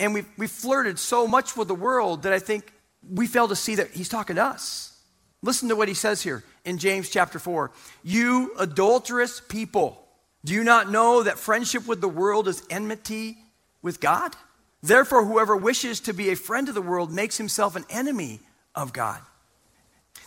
and 0.00 0.12
we've, 0.12 0.26
we've 0.36 0.50
flirted 0.50 0.98
so 0.98 1.24
much 1.28 1.56
with 1.56 1.68
the 1.68 1.74
world 1.76 2.24
that 2.24 2.32
I 2.32 2.40
think 2.40 2.72
we 3.08 3.28
fail 3.28 3.46
to 3.46 3.54
see 3.54 3.76
that 3.76 3.92
he's 3.92 4.08
talking 4.08 4.34
to 4.34 4.42
us. 4.42 5.00
Listen 5.40 5.68
to 5.68 5.76
what 5.76 5.86
he 5.86 5.94
says 5.94 6.20
here 6.20 6.42
in 6.64 6.78
James 6.78 7.10
chapter 7.10 7.38
4. 7.38 7.70
You 8.02 8.56
adulterous 8.58 9.40
people, 9.40 10.04
do 10.44 10.52
you 10.52 10.64
not 10.64 10.90
know 10.90 11.22
that 11.22 11.38
friendship 11.38 11.86
with 11.86 12.00
the 12.00 12.08
world 12.08 12.48
is 12.48 12.60
enmity 12.70 13.38
with 13.80 14.00
God? 14.00 14.34
Therefore, 14.82 15.24
whoever 15.24 15.56
wishes 15.56 16.00
to 16.00 16.12
be 16.12 16.30
a 16.30 16.34
friend 16.34 16.68
of 16.68 16.74
the 16.74 16.82
world 16.82 17.12
makes 17.12 17.36
himself 17.36 17.76
an 17.76 17.84
enemy 17.88 18.40
of 18.74 18.92
God. 18.92 19.20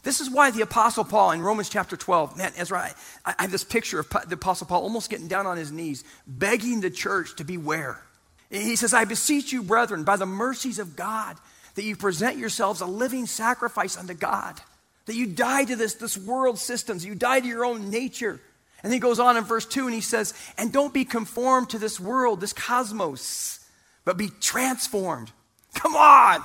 This 0.03 0.19
is 0.19 0.29
why 0.29 0.49
the 0.49 0.61
Apostle 0.61 1.03
Paul 1.03 1.31
in 1.31 1.41
Romans 1.41 1.69
chapter 1.69 1.95
12, 1.95 2.35
man, 2.35 2.51
Ezra, 2.57 2.91
I, 3.25 3.35
I 3.37 3.43
have 3.43 3.51
this 3.51 3.63
picture 3.63 3.99
of 3.99 4.09
the 4.27 4.35
Apostle 4.35 4.67
Paul 4.67 4.81
almost 4.81 5.09
getting 5.09 5.27
down 5.27 5.45
on 5.45 5.57
his 5.57 5.71
knees, 5.71 6.03
begging 6.25 6.81
the 6.81 6.89
church 6.89 7.35
to 7.35 7.43
beware. 7.43 8.01
He 8.49 8.75
says, 8.75 8.93
I 8.93 9.05
beseech 9.05 9.51
you, 9.51 9.63
brethren, 9.63 10.03
by 10.03 10.17
the 10.17 10.25
mercies 10.25 10.79
of 10.79 10.95
God, 10.95 11.37
that 11.75 11.83
you 11.83 11.95
present 11.95 12.37
yourselves 12.37 12.81
a 12.81 12.85
living 12.85 13.27
sacrifice 13.27 13.95
unto 13.95 14.13
God, 14.13 14.59
that 15.05 15.15
you 15.15 15.27
die 15.27 15.63
to 15.65 15.75
this, 15.75 15.93
this 15.93 16.17
world 16.17 16.57
systems, 16.57 17.05
you 17.05 17.15
die 17.15 17.39
to 17.39 17.47
your 17.47 17.63
own 17.63 17.89
nature. 17.89 18.41
And 18.83 18.91
he 18.91 18.99
goes 18.99 19.19
on 19.19 19.37
in 19.37 19.43
verse 19.43 19.65
2 19.65 19.85
and 19.85 19.93
he 19.93 20.01
says, 20.01 20.33
And 20.57 20.73
don't 20.73 20.93
be 20.93 21.05
conformed 21.05 21.69
to 21.69 21.79
this 21.79 21.99
world, 21.99 22.41
this 22.41 22.53
cosmos, 22.53 23.65
but 24.03 24.17
be 24.17 24.29
transformed. 24.41 25.31
Come 25.75 25.95
on. 25.95 26.41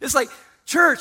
It's 0.00 0.14
like, 0.14 0.30
church, 0.64 1.00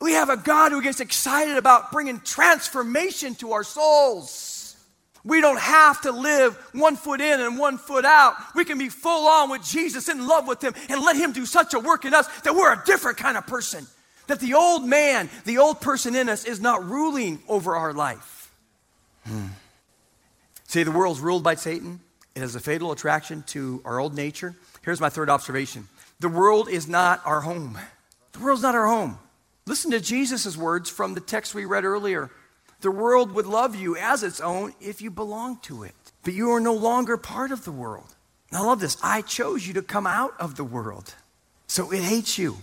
we 0.00 0.12
have 0.12 0.30
a 0.30 0.36
God 0.36 0.72
who 0.72 0.82
gets 0.82 1.00
excited 1.00 1.56
about 1.56 1.92
bringing 1.92 2.20
transformation 2.20 3.34
to 3.36 3.52
our 3.52 3.64
souls. 3.64 4.76
We 5.22 5.42
don't 5.42 5.60
have 5.60 6.00
to 6.02 6.12
live 6.12 6.56
one 6.72 6.96
foot 6.96 7.20
in 7.20 7.40
and 7.40 7.58
one 7.58 7.76
foot 7.76 8.06
out. 8.06 8.36
We 8.54 8.64
can 8.64 8.78
be 8.78 8.88
full 8.88 9.28
on 9.28 9.50
with 9.50 9.62
Jesus, 9.62 10.08
in 10.08 10.26
love 10.26 10.48
with 10.48 10.64
Him, 10.64 10.72
and 10.88 11.02
let 11.02 11.16
Him 11.16 11.32
do 11.32 11.44
such 11.44 11.74
a 11.74 11.78
work 11.78 12.06
in 12.06 12.14
us 12.14 12.26
that 12.40 12.54
we're 12.54 12.72
a 12.72 12.82
different 12.86 13.18
kind 13.18 13.36
of 13.36 13.46
person. 13.46 13.86
That 14.28 14.40
the 14.40 14.54
old 14.54 14.86
man, 14.86 15.28
the 15.44 15.58
old 15.58 15.82
person 15.82 16.14
in 16.14 16.30
us, 16.30 16.44
is 16.44 16.60
not 16.60 16.88
ruling 16.88 17.40
over 17.48 17.76
our 17.76 17.92
life. 17.92 18.50
Hmm. 19.26 19.48
See, 20.66 20.84
the 20.84 20.92
world's 20.92 21.20
ruled 21.20 21.44
by 21.44 21.56
Satan. 21.56 22.00
It 22.34 22.40
has 22.40 22.54
a 22.54 22.60
fatal 22.60 22.92
attraction 22.92 23.42
to 23.48 23.82
our 23.84 23.98
old 23.98 24.14
nature. 24.14 24.56
Here's 24.82 25.00
my 25.00 25.10
third 25.10 25.28
observation 25.28 25.86
the 26.20 26.28
world 26.28 26.68
is 26.70 26.88
not 26.88 27.20
our 27.26 27.42
home. 27.42 27.76
The 28.32 28.38
world's 28.38 28.62
not 28.62 28.74
our 28.74 28.86
home. 28.86 29.18
Listen 29.70 29.92
to 29.92 30.00
Jesus' 30.00 30.56
words 30.56 30.90
from 30.90 31.14
the 31.14 31.20
text 31.20 31.54
we 31.54 31.64
read 31.64 31.84
earlier. 31.84 32.28
The 32.80 32.90
world 32.90 33.30
would 33.30 33.46
love 33.46 33.76
you 33.76 33.96
as 33.96 34.24
its 34.24 34.40
own 34.40 34.74
if 34.80 35.00
you 35.00 35.12
belong 35.12 35.58
to 35.58 35.84
it, 35.84 35.94
but 36.24 36.34
you 36.34 36.50
are 36.50 36.58
no 36.58 36.74
longer 36.74 37.16
part 37.16 37.52
of 37.52 37.64
the 37.64 37.70
world. 37.70 38.16
Now, 38.50 38.64
I 38.64 38.66
love 38.66 38.80
this. 38.80 38.96
I 39.00 39.22
chose 39.22 39.64
you 39.64 39.74
to 39.74 39.82
come 39.82 40.08
out 40.08 40.34
of 40.40 40.56
the 40.56 40.64
world, 40.64 41.14
so 41.68 41.92
it 41.92 42.02
hates 42.02 42.36
you. 42.36 42.56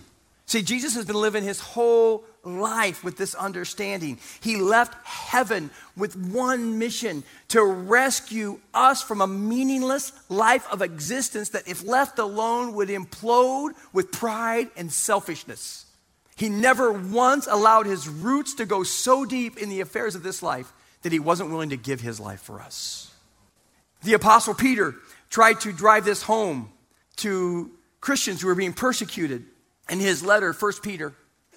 See, 0.44 0.60
Jesus 0.60 0.94
has 0.96 1.06
been 1.06 1.16
living 1.16 1.44
his 1.44 1.60
whole 1.60 2.24
life 2.44 3.02
with 3.02 3.16
this 3.16 3.34
understanding. 3.34 4.18
He 4.42 4.56
left 4.56 4.94
heaven 5.06 5.70
with 5.96 6.14
one 6.14 6.78
mission 6.78 7.24
to 7.48 7.64
rescue 7.64 8.60
us 8.74 9.00
from 9.00 9.22
a 9.22 9.26
meaningless 9.26 10.12
life 10.28 10.70
of 10.70 10.82
existence 10.82 11.48
that, 11.50 11.68
if 11.68 11.82
left 11.82 12.18
alone, 12.18 12.74
would 12.74 12.90
implode 12.90 13.70
with 13.94 14.12
pride 14.12 14.68
and 14.76 14.92
selfishness. 14.92 15.86
He 16.38 16.48
never 16.48 16.92
once 16.92 17.48
allowed 17.50 17.86
his 17.86 18.08
roots 18.08 18.54
to 18.54 18.64
go 18.64 18.84
so 18.84 19.24
deep 19.24 19.58
in 19.58 19.68
the 19.68 19.80
affairs 19.80 20.14
of 20.14 20.22
this 20.22 20.40
life 20.40 20.72
that 21.02 21.10
he 21.10 21.18
wasn't 21.18 21.50
willing 21.50 21.70
to 21.70 21.76
give 21.76 22.00
his 22.00 22.20
life 22.20 22.40
for 22.40 22.60
us. 22.60 23.12
The 24.04 24.14
Apostle 24.14 24.54
Peter 24.54 24.94
tried 25.30 25.60
to 25.62 25.72
drive 25.72 26.04
this 26.04 26.22
home 26.22 26.70
to 27.16 27.72
Christians 28.00 28.40
who 28.40 28.46
were 28.46 28.54
being 28.54 28.72
persecuted 28.72 29.46
in 29.90 29.98
his 29.98 30.22
letter, 30.22 30.52
1 30.52 30.72
Peter. 30.80 31.12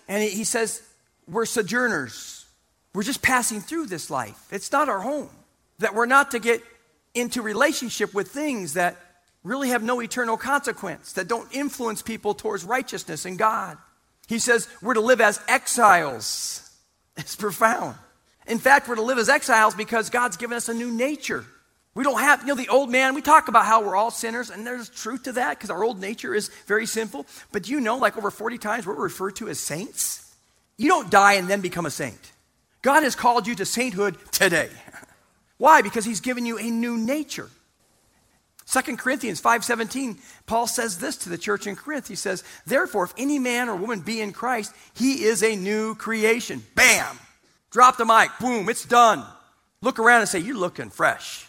And 0.08 0.24
he 0.24 0.44
says, 0.44 0.82
We're 1.28 1.46
sojourners. 1.46 2.48
We're 2.96 3.04
just 3.04 3.22
passing 3.22 3.62
through 3.62 3.86
this 3.86 4.10
life. 4.10 4.48
It's 4.52 4.72
not 4.72 4.89
our 4.89 5.02
home. 5.02 5.30
That 5.78 5.94
we're 5.94 6.08
not 6.08 6.32
to 6.32 6.39
get 6.39 6.63
into 7.13 7.44
relationship 7.44 8.15
with 8.15 8.30
things 8.30 8.74
that 8.74 8.98
really 9.44 9.70
have 9.70 9.84
no 9.84 10.02
eternal 10.02 10.38
consequence, 10.38 11.13
that 11.13 11.28
don't 11.28 11.54
influence 11.54 12.02
people 12.02 12.34
towards 12.34 12.63
righteousness 12.63 13.26
and 13.26 13.38
God. 13.38 13.78
He 14.32 14.39
says 14.39 14.70
we're 14.82 14.94
to 14.94 15.02
live 15.02 15.20
as 15.20 15.41
exiles. 15.50 16.72
It's 17.17 17.36
profound. 17.36 17.98
In 18.48 18.60
fact, 18.60 18.88
we're 18.88 18.96
to 18.96 19.02
live 19.02 19.17
as 19.17 19.28
exiles 19.28 19.76
because 19.76 20.10
God's 20.10 20.38
given 20.38 20.56
us 20.56 20.70
a 20.70 20.74
new 20.74 20.89
nature. 20.89 21.44
We 21.96 22.06
don't 22.06 22.22
have, 22.22 22.39
you 22.39 22.48
know, 22.48 22.56
the 22.56 22.70
old 22.70 22.89
man. 22.89 23.13
We 23.13 23.22
talk 23.22 23.50
about 23.50 23.65
how 23.65 23.84
we're 23.84 23.98
all 23.98 24.10
sinners, 24.10 24.50
and 24.50 24.65
there's 24.65 24.88
truth 24.88 25.24
to 25.24 25.34
that 25.34 25.58
because 25.58 25.70
our 25.70 25.84
old 25.84 26.00
nature 26.00 26.34
is 26.34 26.50
very 26.65 26.86
sinful. 26.86 27.26
But 27.52 27.63
do 27.63 27.74
you 27.74 27.82
know, 27.82 27.98
like 27.98 28.17
over 28.17 28.32
40 28.32 28.58
times, 28.58 28.88
we're 28.88 28.94
referred 28.94 29.36
to 29.36 29.50
as 29.50 29.60
saints. 29.60 30.34
You 30.78 30.88
don't 30.88 31.12
die 31.12 31.34
and 31.34 31.50
then 31.50 31.60
become 31.60 31.86
a 31.86 31.91
saint. 31.91 32.32
God 32.82 33.04
has 33.04 33.17
called 33.17 33.48
you 33.48 33.56
to 33.56 33.65
sainthood 33.65 34.15
today. 34.32 34.70
Why? 35.58 35.82
Because 35.82 36.06
He's 36.06 36.22
given 36.22 36.46
you 36.46 36.58
a 36.58 36.72
new 36.72 36.98
nature. 36.98 37.50
2 38.72 38.98
Corinthians 38.98 39.42
5:17, 39.42 40.18
Paul 40.46 40.66
says 40.66 41.00
this 41.00 41.18
to 41.18 41.30
the 41.30 41.38
church 41.38 41.68
in 41.68 41.76
Corinth. 41.76 42.08
He 42.08 42.16
says, 42.16 42.42
"Therefore, 42.66 43.04
if 43.04 43.14
any 43.18 43.38
man 43.38 43.68
or 43.68 43.76
woman 43.76 44.00
be 44.00 44.22
in 44.22 44.32
Christ, 44.32 44.72
he 44.94 45.26
is 45.26 45.44
a 45.44 45.58
new 45.58 45.94
creation." 45.96 46.66
Bam! 46.74 47.20
Drop 47.70 47.98
the 47.98 48.06
mic. 48.06 48.32
Boom, 48.40 48.70
it's 48.70 48.86
done. 48.86 49.26
Look 49.82 50.00
around 50.00 50.22
and 50.22 50.30
say, 50.30 50.40
"You're 50.40 50.56
looking 50.56 50.90
fresh." 50.90 51.46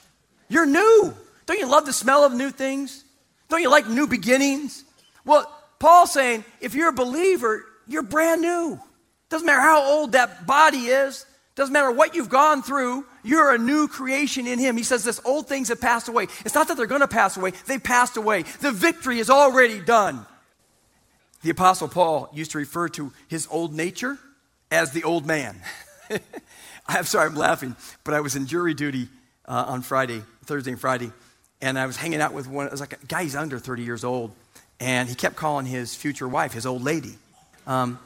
You're 0.49 0.67
new. 0.67 1.15
Don't 1.47 1.61
you 1.61 1.67
love 1.67 1.87
the 1.87 1.93
smell 1.93 2.25
of 2.25 2.33
new 2.33 2.51
things? 2.51 3.05
Don't 3.49 3.63
you 3.63 3.71
like 3.71 3.87
new 3.87 4.09
beginnings? 4.09 4.83
Well, 5.25 5.49
Paul's 5.79 6.13
saying 6.13 6.45
if 6.61 6.75
you're 6.75 6.89
a 6.89 6.93
believer, 6.93 7.65
you're 7.87 8.03
brand 8.03 8.43
new. 8.43 8.81
Doesn't 9.29 9.47
matter 9.47 9.61
how 9.61 9.81
old 9.83 10.13
that 10.13 10.45
body 10.45 10.89
is, 10.89 11.25
doesn't 11.55 11.73
matter 11.73 11.91
what 11.91 12.17
you've 12.17 12.29
gone 12.29 12.63
through, 12.63 13.07
you're 13.23 13.55
a 13.55 13.59
new 13.59 13.89
creation 13.89 14.47
in 14.47 14.59
Him. 14.59 14.77
He 14.77 14.83
says 14.83 15.05
this 15.05 15.21
old 15.25 15.49
things 15.49 15.69
have 15.69 15.81
passed 15.81 16.09
away. 16.09 16.25
It's 16.45 16.55
not 16.55 16.69
that 16.69 16.77
they're 16.77 16.87
going 16.87 17.01
to 17.01 17.09
pass 17.09 17.37
away, 17.37 17.53
they've 17.67 17.83
passed 17.83 18.17
away. 18.17 18.43
The 18.61 18.73
victory 18.73 19.19
is 19.19 19.31
already 19.31 19.81
done. 19.81 20.27
The 21.43 21.51
Apostle 21.51 21.89
Paul 21.89 22.31
used 22.33 22.53
to 22.53 22.59
refer 22.59 22.89
to 22.91 23.13
his 23.29 23.49
old 23.51 23.75
nature 23.75 24.19
as 24.71 24.93
the 24.93 25.05
old 25.05 25.27
man. 25.27 25.61
I'm 26.87 27.05
sorry, 27.05 27.29
I'm 27.29 27.35
laughing, 27.35 27.77
but 28.05 28.15
I 28.15 28.21
was 28.21 28.37
in 28.37 28.47
jury 28.47 28.75
duty 28.75 29.09
uh, 29.47 29.65
on 29.69 29.83
Friday, 29.83 30.23
Thursday 30.45 30.73
and 30.73 30.81
Friday, 30.81 31.11
and 31.61 31.79
I 31.79 31.87
was 31.87 31.97
hanging 31.97 32.21
out 32.21 32.33
with 32.33 32.49
one, 32.49 32.67
it 32.67 32.73
was 32.73 32.81
like 32.81 32.93
a 32.93 33.07
guy, 33.07 33.25
he's 33.25 33.37
under 33.37 33.59
30 33.59 33.83
years 33.83 34.05
old, 34.05 34.33
and 34.79 35.09
he 35.09 35.15
kept 35.15 35.37
calling 35.37 35.67
his 35.67 35.95
future 35.95 36.29
wife 36.29 36.53
his 36.53 36.67
old 36.67 36.83
lady. 36.83 37.15
Um, 37.67 37.99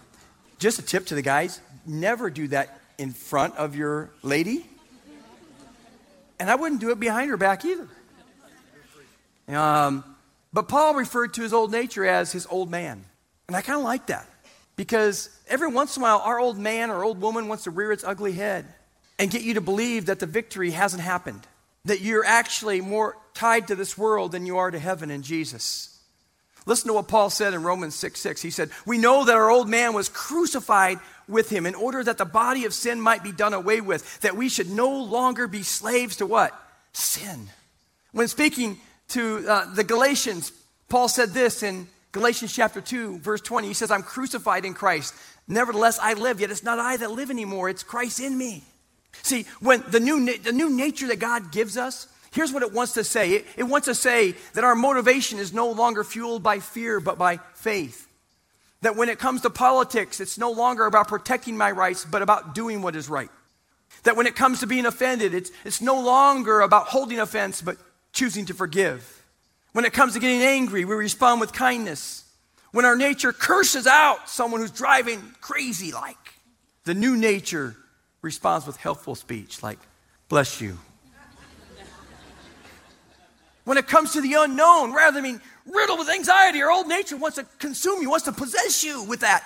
just 0.58 0.78
a 0.78 0.82
tip 0.82 1.06
to 1.06 1.14
the 1.14 1.22
guys 1.22 1.60
never 1.86 2.30
do 2.30 2.48
that 2.48 2.80
in 2.98 3.12
front 3.12 3.56
of 3.56 3.76
your 3.76 4.10
lady. 4.22 4.66
And 6.38 6.50
I 6.50 6.54
wouldn't 6.54 6.80
do 6.80 6.90
it 6.90 7.00
behind 7.00 7.30
her 7.30 7.36
back 7.36 7.64
either. 7.64 7.88
Um, 9.48 10.04
but 10.52 10.68
Paul 10.68 10.94
referred 10.94 11.34
to 11.34 11.42
his 11.42 11.52
old 11.52 11.70
nature 11.70 12.04
as 12.04 12.32
his 12.32 12.46
old 12.50 12.70
man. 12.70 13.04
And 13.46 13.56
I 13.56 13.62
kind 13.62 13.78
of 13.78 13.84
like 13.84 14.06
that 14.06 14.28
because 14.74 15.30
every 15.48 15.68
once 15.68 15.96
in 15.96 16.02
a 16.02 16.04
while, 16.04 16.18
our 16.18 16.38
old 16.38 16.58
man 16.58 16.90
or 16.90 17.04
old 17.04 17.20
woman 17.20 17.48
wants 17.48 17.64
to 17.64 17.70
rear 17.70 17.92
its 17.92 18.04
ugly 18.04 18.32
head 18.32 18.66
and 19.18 19.30
get 19.30 19.42
you 19.42 19.54
to 19.54 19.60
believe 19.60 20.06
that 20.06 20.18
the 20.18 20.26
victory 20.26 20.72
hasn't 20.72 21.02
happened, 21.02 21.46
that 21.84 22.00
you're 22.00 22.24
actually 22.24 22.80
more 22.80 23.16
tied 23.34 23.68
to 23.68 23.74
this 23.74 23.96
world 23.96 24.32
than 24.32 24.46
you 24.46 24.58
are 24.58 24.70
to 24.70 24.78
heaven 24.78 25.10
and 25.10 25.24
Jesus. 25.24 25.98
Listen 26.66 26.88
to 26.88 26.94
what 26.94 27.06
Paul 27.08 27.30
said 27.30 27.54
in 27.54 27.62
Romans 27.62 27.94
6 27.94 28.18
6. 28.18 28.42
He 28.42 28.50
said, 28.50 28.70
We 28.84 28.98
know 28.98 29.24
that 29.24 29.36
our 29.36 29.50
old 29.50 29.68
man 29.68 29.94
was 29.94 30.08
crucified 30.08 30.98
with 31.28 31.50
him 31.50 31.66
in 31.66 31.74
order 31.74 32.02
that 32.04 32.18
the 32.18 32.24
body 32.24 32.64
of 32.64 32.74
sin 32.74 33.00
might 33.00 33.22
be 33.22 33.32
done 33.32 33.54
away 33.54 33.80
with, 33.80 34.20
that 34.20 34.36
we 34.36 34.48
should 34.48 34.70
no 34.70 35.02
longer 35.02 35.48
be 35.48 35.62
slaves 35.62 36.16
to 36.16 36.26
what? 36.26 36.52
Sin. 36.92 37.48
When 38.12 38.28
speaking 38.28 38.78
to 39.08 39.44
uh, 39.48 39.74
the 39.74 39.84
Galatians, 39.84 40.52
Paul 40.88 41.08
said 41.08 41.30
this 41.30 41.62
in 41.62 41.88
Galatians 42.12 42.54
chapter 42.54 42.80
2, 42.80 43.18
verse 43.18 43.40
20. 43.40 43.68
He 43.68 43.74
says, 43.74 43.90
I'm 43.90 44.02
crucified 44.02 44.64
in 44.64 44.74
Christ. 44.74 45.14
Nevertheless, 45.48 45.98
I 46.00 46.14
live, 46.14 46.40
yet 46.40 46.50
it's 46.50 46.64
not 46.64 46.78
I 46.78 46.96
that 46.96 47.10
live 47.10 47.30
anymore, 47.30 47.68
it's 47.68 47.82
Christ 47.82 48.20
in 48.20 48.36
me. 48.36 48.64
See, 49.22 49.44
when 49.60 49.82
the 49.88 50.00
new, 50.00 50.36
the 50.38 50.52
new 50.52 50.70
nature 50.70 51.08
that 51.08 51.18
God 51.18 51.52
gives 51.52 51.76
us, 51.76 52.08
here's 52.32 52.52
what 52.52 52.62
it 52.62 52.72
wants 52.72 52.94
to 52.94 53.04
say 53.04 53.32
it, 53.32 53.46
it 53.56 53.64
wants 53.64 53.86
to 53.86 53.94
say 53.94 54.34
that 54.54 54.64
our 54.64 54.74
motivation 54.74 55.38
is 55.38 55.52
no 55.52 55.70
longer 55.70 56.04
fueled 56.04 56.42
by 56.42 56.58
fear, 56.58 57.00
but 57.00 57.18
by 57.18 57.38
faith. 57.54 58.05
That 58.86 58.94
when 58.94 59.08
it 59.08 59.18
comes 59.18 59.40
to 59.40 59.50
politics, 59.50 60.20
it's 60.20 60.38
no 60.38 60.52
longer 60.52 60.86
about 60.86 61.08
protecting 61.08 61.56
my 61.56 61.72
rights, 61.72 62.04
but 62.04 62.22
about 62.22 62.54
doing 62.54 62.82
what 62.82 62.94
is 62.94 63.08
right. 63.08 63.30
That 64.04 64.16
when 64.16 64.28
it 64.28 64.36
comes 64.36 64.60
to 64.60 64.68
being 64.68 64.86
offended, 64.86 65.34
it's, 65.34 65.50
it's 65.64 65.80
no 65.80 66.00
longer 66.00 66.60
about 66.60 66.86
holding 66.86 67.18
offense, 67.18 67.60
but 67.60 67.78
choosing 68.12 68.46
to 68.46 68.54
forgive. 68.54 69.24
When 69.72 69.84
it 69.84 69.92
comes 69.92 70.12
to 70.12 70.20
getting 70.20 70.40
angry, 70.40 70.84
we 70.84 70.94
respond 70.94 71.40
with 71.40 71.52
kindness. 71.52 72.26
When 72.70 72.84
our 72.84 72.94
nature 72.94 73.32
curses 73.32 73.88
out 73.88 74.28
someone 74.28 74.60
who's 74.60 74.70
driving 74.70 75.34
crazy, 75.40 75.90
like 75.90 76.16
the 76.84 76.94
new 76.94 77.16
nature 77.16 77.74
responds 78.22 78.68
with 78.68 78.76
helpful 78.76 79.16
speech, 79.16 79.64
like, 79.64 79.80
bless 80.28 80.60
you. 80.60 80.78
when 83.64 83.78
it 83.78 83.88
comes 83.88 84.12
to 84.12 84.20
the 84.20 84.34
unknown, 84.34 84.92
rather 84.92 85.14
than 85.14 85.24
being 85.24 85.40
riddled 85.66 85.98
with 85.98 86.08
anxiety. 86.08 86.58
Your 86.58 86.70
old 86.70 86.86
nature 86.86 87.16
wants 87.16 87.36
to 87.36 87.44
consume 87.58 88.02
you, 88.02 88.10
wants 88.10 88.24
to 88.26 88.32
possess 88.32 88.84
you 88.84 89.02
with 89.04 89.20
that. 89.20 89.44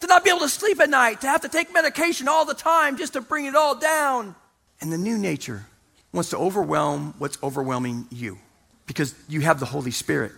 To 0.00 0.06
not 0.06 0.24
be 0.24 0.30
able 0.30 0.40
to 0.40 0.48
sleep 0.48 0.80
at 0.80 0.90
night, 0.90 1.22
to 1.22 1.26
have 1.26 1.40
to 1.40 1.48
take 1.48 1.72
medication 1.72 2.28
all 2.28 2.44
the 2.44 2.54
time 2.54 2.98
just 2.98 3.14
to 3.14 3.20
bring 3.20 3.46
it 3.46 3.54
all 3.54 3.74
down. 3.74 4.34
And 4.80 4.92
the 4.92 4.98
new 4.98 5.16
nature 5.16 5.66
wants 6.12 6.30
to 6.30 6.38
overwhelm 6.38 7.14
what's 7.18 7.38
overwhelming 7.42 8.06
you 8.10 8.38
because 8.86 9.14
you 9.28 9.40
have 9.40 9.58
the 9.58 9.66
Holy 9.66 9.90
Spirit. 9.90 10.32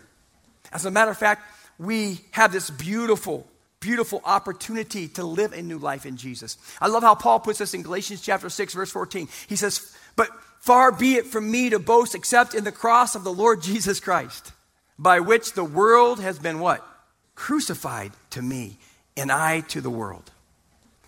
As 0.72 0.84
a 0.84 0.90
matter 0.90 1.10
of 1.10 1.18
fact, 1.18 1.42
we 1.78 2.20
have 2.30 2.52
this 2.52 2.70
beautiful, 2.70 3.46
beautiful 3.80 4.22
opportunity 4.24 5.08
to 5.08 5.24
live 5.24 5.52
a 5.52 5.62
new 5.62 5.78
life 5.78 6.06
in 6.06 6.16
Jesus. 6.16 6.56
I 6.80 6.86
love 6.86 7.02
how 7.02 7.16
Paul 7.16 7.40
puts 7.40 7.58
this 7.58 7.74
in 7.74 7.82
Galatians 7.82 8.20
chapter 8.20 8.48
6, 8.48 8.74
verse 8.74 8.90
14. 8.90 9.28
He 9.48 9.56
says, 9.56 9.96
But 10.14 10.28
far 10.60 10.92
be 10.92 11.14
it 11.14 11.26
from 11.26 11.50
me 11.50 11.70
to 11.70 11.80
boast 11.80 12.14
except 12.14 12.54
in 12.54 12.62
the 12.62 12.72
cross 12.72 13.16
of 13.16 13.24
the 13.24 13.32
Lord 13.32 13.60
Jesus 13.60 13.98
Christ 13.98 14.52
by 14.98 15.20
which 15.20 15.52
the 15.52 15.64
world 15.64 16.20
has 16.20 16.38
been 16.38 16.58
what? 16.58 16.86
Crucified 17.34 18.12
to 18.30 18.42
me, 18.42 18.78
and 19.16 19.30
I 19.30 19.60
to 19.60 19.80
the 19.80 19.90
world. 19.90 20.30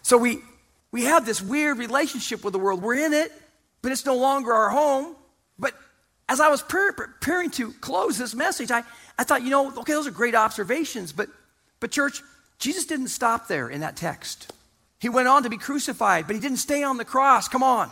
So 0.03 0.17
we, 0.17 0.39
we 0.93 1.05
have 1.05 1.27
this 1.27 1.43
weird 1.43 1.79
relationship 1.79 2.45
with 2.45 2.53
the 2.53 2.59
world. 2.59 2.83
We're 2.83 3.05
in 3.05 3.13
it, 3.13 3.33
but 3.83 3.93
it's 3.93 4.07
no 4.07 4.17
longer 4.17 4.53
our 4.53 4.71
home. 4.71 5.17
But 5.59 5.75
as 6.29 6.41
I 6.41 6.49
was 6.49 6.63
preparing 6.63 7.51
to 7.53 7.73
close 7.75 8.17
this 8.17 8.35
message, 8.35 8.71
I, 8.71 8.85
I 9.19 9.25
thought, 9.25 9.43
you 9.43 9.51
know, 9.51 9.71
okay, 9.79 9.93
those 9.93 10.07
are 10.07 10.13
great 10.13 10.35
observations, 10.35 11.13
but, 11.13 11.29
but 11.81 11.91
church, 11.91 12.23
Jesus 12.59 12.87
didn't 12.87 13.09
stop 13.09 13.49
there 13.49 13.69
in 13.69 13.81
that 13.81 13.97
text. 13.97 14.53
He 15.01 15.09
went 15.09 15.29
on 15.29 15.43
to 15.45 15.51
be 15.51 15.57
crucified, 15.57 16.27
but 16.27 16.37
he 16.37 16.41
didn't 16.41 16.59
stay 16.59 16.83
on 16.83 16.99
the 16.99 17.05
cross. 17.05 17.49
Come 17.49 17.63
on. 17.63 17.91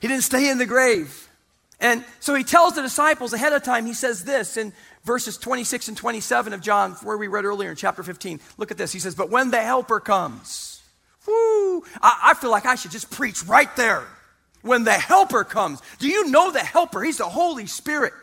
He 0.00 0.08
didn't 0.08 0.22
stay 0.22 0.48
in 0.48 0.58
the 0.58 0.66
grave. 0.66 1.28
And 1.80 2.04
so 2.20 2.34
he 2.34 2.44
tells 2.44 2.74
the 2.74 2.82
disciples 2.82 3.32
ahead 3.32 3.52
of 3.52 3.62
time, 3.62 3.86
he 3.86 3.94
says 3.94 4.24
this 4.24 4.56
in 4.56 4.72
verses 5.04 5.36
26 5.38 5.88
and 5.88 5.96
27 5.96 6.52
of 6.52 6.60
John, 6.60 6.92
where 7.02 7.16
we 7.16 7.28
read 7.28 7.44
earlier 7.44 7.70
in 7.70 7.76
chapter 7.76 8.02
15. 8.02 8.40
Look 8.58 8.70
at 8.70 8.78
this. 8.78 8.92
He 8.92 8.98
says, 8.98 9.14
But 9.14 9.30
when 9.30 9.50
the 9.50 9.60
Helper 9.60 10.00
comes, 10.00 10.82
whoo, 11.26 11.84
I, 12.02 12.30
I 12.30 12.34
feel 12.34 12.50
like 12.50 12.66
I 12.66 12.74
should 12.74 12.90
just 12.90 13.10
preach 13.10 13.44
right 13.44 13.74
there. 13.76 14.04
When 14.62 14.84
the 14.84 14.92
Helper 14.92 15.44
comes, 15.44 15.82
do 15.98 16.08
you 16.08 16.30
know 16.30 16.50
the 16.50 16.60
Helper? 16.60 17.02
He's 17.02 17.18
the 17.18 17.28
Holy 17.28 17.66
Spirit. 17.66 18.14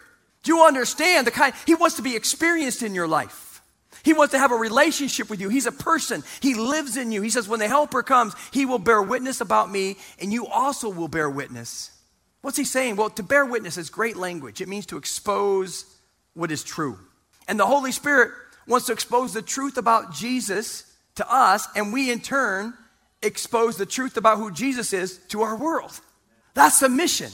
Do 0.44 0.56
you 0.56 0.64
understand 0.64 1.28
the 1.28 1.32
kind? 1.32 1.54
He 1.68 1.76
wants 1.76 1.98
to 1.98 2.02
be 2.02 2.16
experienced 2.16 2.82
in 2.82 2.96
your 2.96 3.08
life. 3.08 3.62
He 4.04 4.14
wants 4.14 4.32
to 4.32 4.40
have 4.40 4.52
a 4.52 4.56
relationship 4.56 5.30
with 5.30 5.40
you. 5.40 5.50
He's 5.50 5.68
a 5.68 5.72
person. 5.72 6.24
He 6.42 6.56
lives 6.56 6.98
in 6.98 7.12
you. 7.12 7.22
He 7.22 7.30
says, 7.30 7.48
when 7.48 7.60
the 7.60 7.68
helper 7.68 8.02
comes, 8.02 8.34
he 8.52 8.66
will 8.66 8.80
bear 8.80 9.00
witness 9.00 9.42
about 9.42 9.70
me, 9.70 9.98
and 10.20 10.34
you 10.34 10.48
also 10.48 10.90
will 10.90 11.08
bear 11.08 11.30
witness. 11.30 11.92
What's 12.42 12.58
he 12.58 12.66
saying? 12.66 12.96
Well, 12.96 13.12
to 13.12 13.22
bear 13.22 13.46
witness 13.46 13.78
is 13.78 13.92
great 13.92 14.18
language. 14.18 14.62
It 14.62 14.68
means 14.68 14.88
to 14.88 14.98
expose 14.98 15.86
what 16.34 16.52
is 16.52 16.64
true. 16.64 16.98
And 17.48 17.60
the 17.60 17.66
Holy 17.66 17.92
Spirit 17.92 18.32
wants 18.68 18.88
to 18.88 18.94
expose 18.94 19.34
the 19.34 19.42
truth 19.42 19.78
about 19.78 20.14
Jesus 20.14 20.86
to 21.16 21.32
us, 21.32 21.68
and 21.76 21.92
we 21.92 22.12
in 22.12 22.22
turn 22.22 22.74
expose 23.22 23.78
the 23.78 23.86
truth 23.86 24.18
about 24.18 24.38
who 24.38 24.52
Jesus 24.52 24.94
is 24.94 25.18
to 25.30 25.42
our 25.42 25.56
world. 25.56 26.00
That's 26.54 26.80
the 26.80 26.90
mission. 26.90 27.32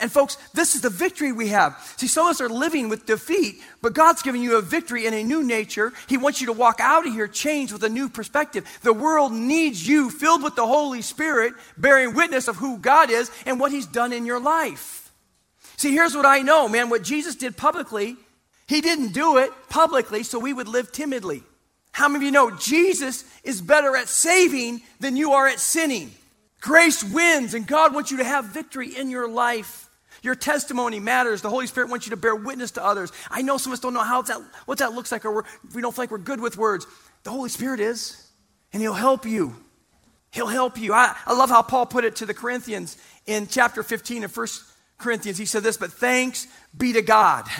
And 0.00 0.10
folks, 0.10 0.36
this 0.54 0.74
is 0.74 0.80
the 0.80 0.88
victory 0.88 1.30
we 1.30 1.48
have. 1.48 1.76
See, 1.98 2.06
some 2.08 2.26
of 2.26 2.30
us 2.30 2.40
are 2.40 2.48
living 2.48 2.88
with 2.88 3.04
defeat, 3.04 3.56
but 3.82 3.92
God's 3.92 4.22
giving 4.22 4.42
you 4.42 4.56
a 4.56 4.62
victory 4.62 5.04
in 5.04 5.12
a 5.12 5.22
new 5.22 5.44
nature. 5.44 5.92
He 6.08 6.16
wants 6.16 6.40
you 6.40 6.46
to 6.46 6.54
walk 6.54 6.80
out 6.80 7.06
of 7.06 7.12
here 7.12 7.28
changed 7.28 7.74
with 7.74 7.84
a 7.84 7.88
new 7.90 8.08
perspective. 8.08 8.66
The 8.82 8.94
world 8.94 9.32
needs 9.32 9.86
you 9.86 10.10
filled 10.10 10.42
with 10.42 10.56
the 10.56 10.66
Holy 10.66 11.02
Spirit, 11.02 11.52
bearing 11.76 12.14
witness 12.14 12.48
of 12.48 12.56
who 12.56 12.78
God 12.78 13.10
is 13.10 13.30
and 13.44 13.60
what 13.60 13.72
He's 13.72 13.86
done 13.86 14.14
in 14.14 14.24
your 14.24 14.40
life. 14.40 15.12
See, 15.76 15.92
here's 15.92 16.16
what 16.16 16.26
I 16.26 16.40
know, 16.40 16.66
man. 16.66 16.88
What 16.88 17.02
Jesus 17.02 17.36
did 17.36 17.58
publicly, 17.58 18.16
He 18.70 18.80
didn't 18.80 19.12
do 19.12 19.38
it 19.38 19.50
publicly 19.68 20.22
so 20.22 20.38
we 20.38 20.52
would 20.52 20.68
live 20.68 20.92
timidly. 20.92 21.42
How 21.90 22.06
many 22.06 22.18
of 22.18 22.22
you 22.22 22.30
know 22.30 22.52
Jesus 22.52 23.24
is 23.42 23.60
better 23.60 23.96
at 23.96 24.08
saving 24.08 24.82
than 25.00 25.16
you 25.16 25.32
are 25.32 25.48
at 25.48 25.58
sinning? 25.58 26.12
Grace 26.60 27.02
wins, 27.02 27.54
and 27.54 27.66
God 27.66 27.92
wants 27.92 28.12
you 28.12 28.18
to 28.18 28.24
have 28.24 28.44
victory 28.44 28.96
in 28.96 29.10
your 29.10 29.28
life. 29.28 29.90
Your 30.22 30.36
testimony 30.36 31.00
matters. 31.00 31.42
The 31.42 31.50
Holy 31.50 31.66
Spirit 31.66 31.90
wants 31.90 32.06
you 32.06 32.10
to 32.10 32.16
bear 32.16 32.36
witness 32.36 32.70
to 32.72 32.84
others. 32.84 33.10
I 33.28 33.42
know 33.42 33.56
some 33.56 33.72
of 33.72 33.78
us 33.78 33.80
don't 33.80 33.92
know 33.92 34.04
how 34.04 34.22
that, 34.22 34.40
what 34.66 34.78
that 34.78 34.92
looks 34.92 35.10
like, 35.10 35.24
or 35.24 35.44
we 35.74 35.82
don't 35.82 35.92
feel 35.92 36.04
like 36.04 36.12
we're 36.12 36.18
good 36.18 36.40
with 36.40 36.56
words. 36.56 36.86
The 37.24 37.30
Holy 37.30 37.48
Spirit 37.48 37.80
is, 37.80 38.24
and 38.72 38.80
He'll 38.80 38.92
help 38.92 39.26
you. 39.26 39.56
He'll 40.30 40.46
help 40.46 40.78
you. 40.78 40.92
I, 40.92 41.16
I 41.26 41.36
love 41.36 41.50
how 41.50 41.62
Paul 41.62 41.86
put 41.86 42.04
it 42.04 42.14
to 42.16 42.24
the 42.24 42.34
Corinthians 42.34 42.96
in 43.26 43.48
chapter 43.48 43.82
15 43.82 44.22
of 44.22 44.36
1 44.36 44.46
Corinthians. 44.96 45.38
He 45.38 45.46
said 45.46 45.64
this, 45.64 45.76
but 45.76 45.92
thanks 45.92 46.46
be 46.78 46.92
to 46.92 47.02
God. 47.02 47.46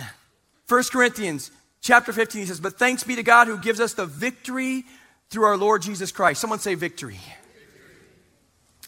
1 0.70 0.84
Corinthians 0.92 1.50
chapter 1.80 2.12
15, 2.12 2.42
he 2.42 2.46
says, 2.46 2.60
but 2.60 2.78
thanks 2.78 3.02
be 3.02 3.16
to 3.16 3.24
God 3.24 3.48
who 3.48 3.58
gives 3.58 3.80
us 3.80 3.94
the 3.94 4.06
victory 4.06 4.84
through 5.28 5.42
our 5.42 5.56
Lord 5.56 5.82
Jesus 5.82 6.12
Christ. 6.12 6.40
Someone 6.40 6.60
say 6.60 6.74
victory. 6.74 7.18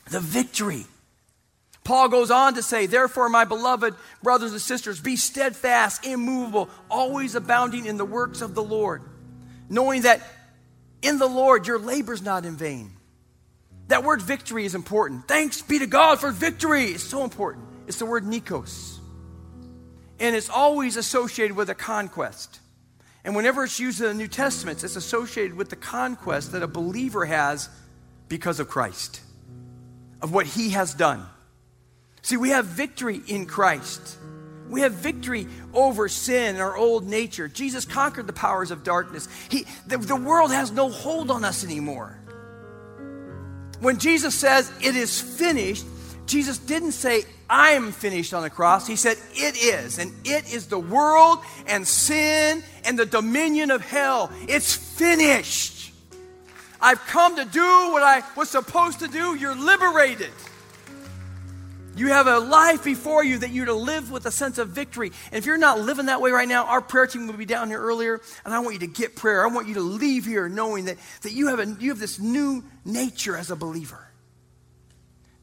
The 0.09 0.21
victory. 0.21 0.87
Paul 1.83 2.09
goes 2.09 2.31
on 2.31 2.55
to 2.55 2.63
say, 2.63 2.87
Therefore, 2.87 3.29
my 3.29 3.45
beloved 3.45 3.97
brothers 4.23 4.53
and 4.53 4.61
sisters, 4.61 5.01
be 5.01 5.17
steadfast, 5.17 6.07
immovable, 6.07 6.71
always 6.89 7.35
abounding 7.35 7.87
in 7.87 7.97
the 7.97 8.05
works 8.05 8.43
of 8.43 8.55
the 8.55 8.63
Lord, 8.63 9.03
knowing 9.69 10.03
that 10.03 10.21
in 11.03 11.19
the 11.19 11.27
Lord 11.27 11.67
your 11.67 11.81
labor 11.81 12.13
is 12.13 12.23
not 12.23 12.45
in 12.45 12.57
vain. 12.57 12.93
That 13.89 14.05
word 14.05 14.23
victory 14.23 14.65
is 14.65 14.77
important. 14.77 15.27
Thanks 15.27 15.61
be 15.63 15.81
to 15.81 15.87
God 15.87 16.21
for 16.21 16.31
victory. 16.31 16.85
It's 16.85 17.03
so 17.03 17.25
important. 17.25 17.65
It's 17.89 17.99
the 17.99 18.07
word 18.07 18.25
nikos. 18.25 19.01
And 20.23 20.37
it's 20.37 20.49
always 20.49 20.97
associated 20.97 21.57
with 21.57 21.69
a 21.69 21.75
conquest. 21.75 22.61
And 23.25 23.35
whenever 23.35 23.65
it's 23.65 23.81
used 23.81 24.01
in 24.01 24.07
the 24.07 24.15
New 24.15 24.29
Testament, 24.29 24.85
it's 24.85 24.95
associated 24.95 25.55
with 25.55 25.69
the 25.69 25.77
conquest 25.77 26.53
that 26.53 26.63
a 26.63 26.69
believer 26.69 27.25
has 27.25 27.69
because 28.29 28.61
of 28.61 28.69
Christ, 28.69 29.21
of 30.23 30.33
what 30.33 30.47
he 30.47 30.71
has 30.71 30.95
done. 30.95 31.27
See, 32.23 32.37
we 32.37 32.51
have 32.51 32.67
victory 32.67 33.21
in 33.27 33.47
Christ. 33.47 34.17
We 34.69 34.83
have 34.83 34.93
victory 34.93 35.49
over 35.75 36.09
sin 36.09 36.55
and 36.55 36.63
our 36.63 36.77
old 36.77 37.05
nature. 37.05 37.49
Jesus 37.49 37.85
conquered 37.85 38.29
the 38.29 38.33
powers 38.33 38.71
of 38.71 38.85
darkness. 38.85 39.29
He, 39.51 39.67
the, 39.89 39.99
the 39.99 40.15
world 40.15 40.53
has 40.53 40.71
no 40.71 40.89
hold 40.89 41.33
on 41.33 41.45
us 41.45 41.65
anymore. 41.65 42.17
When 43.81 43.99
Jesus 43.99 44.37
says, 44.37 44.73
It 44.81 44.95
is 44.95 45.21
finished, 45.21 45.85
Jesus 46.27 46.59
didn't 46.59 46.93
say, 46.93 47.25
I 47.51 47.71
am 47.71 47.93
finished 47.93 48.33
on 48.33 48.43
the 48.43 48.51
cross. 48.51 48.87
He 48.87 48.97
said, 48.97 49.17
It 49.35 49.57
is. 49.57 49.99
And 49.99 50.13
it 50.25 50.53
is 50.53 50.67
the 50.67 50.79
world 50.79 51.41
and 51.67 51.87
sin 51.87 52.63
and 52.85 52.99
the 52.99 53.07
dominion 53.07 53.71
of 53.71 53.83
hell. 53.83 54.31
It's 54.49 54.75
finished. 54.75 55.93
I've 56.81 57.01
come 57.07 57.37
to 57.37 57.45
do 57.45 57.61
what 57.93 58.03
I 58.03 58.23
was 58.37 58.51
supposed 58.51 59.01
to 59.01 59.09
do. 59.09 59.37
You're 59.37 59.55
liberated. 59.55 60.31
You 61.95 62.09
have 62.09 62.27
a 62.27 62.39
life 62.39 62.85
before 62.85 63.23
you 63.23 63.39
that 63.39 63.51
you're 63.51 63.67
to 63.67 63.75
live 63.75 64.11
with 64.11 64.25
a 64.25 64.31
sense 64.31 64.57
of 64.57 64.71
victory. 64.71 65.13
And 65.31 65.39
if 65.39 65.45
you're 65.45 65.59
not 65.59 65.79
living 65.79 66.07
that 66.07 66.23
way 66.23 66.31
right 66.31 66.49
now, 66.49 66.65
our 66.65 66.81
prayer 66.81 67.07
team 67.07 67.27
will 67.27 67.35
be 67.35 67.45
down 67.45 67.69
here 67.69 67.81
earlier, 67.81 68.21
and 68.45 68.55
I 68.55 68.61
want 68.61 68.73
you 68.73 68.81
to 68.81 68.87
get 68.87 69.15
prayer. 69.15 69.45
I 69.45 69.53
want 69.53 69.69
you 69.69 69.75
to 69.75 69.83
leave 69.83 70.25
here 70.25 70.49
knowing 70.49 70.87
that, 70.87 70.97
that 71.21 71.33
you, 71.33 71.49
have 71.49 71.59
a, 71.61 71.77
you 71.79 71.91
have 71.91 71.99
this 71.99 72.19
new 72.19 72.65
nature 72.85 73.37
as 73.37 73.51
a 73.51 73.57
believer. 73.57 74.09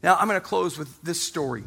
Now, 0.02 0.16
I'm 0.16 0.28
going 0.28 0.40
to 0.40 0.46
close 0.46 0.78
with 0.78 1.00
this 1.02 1.20
story. 1.20 1.64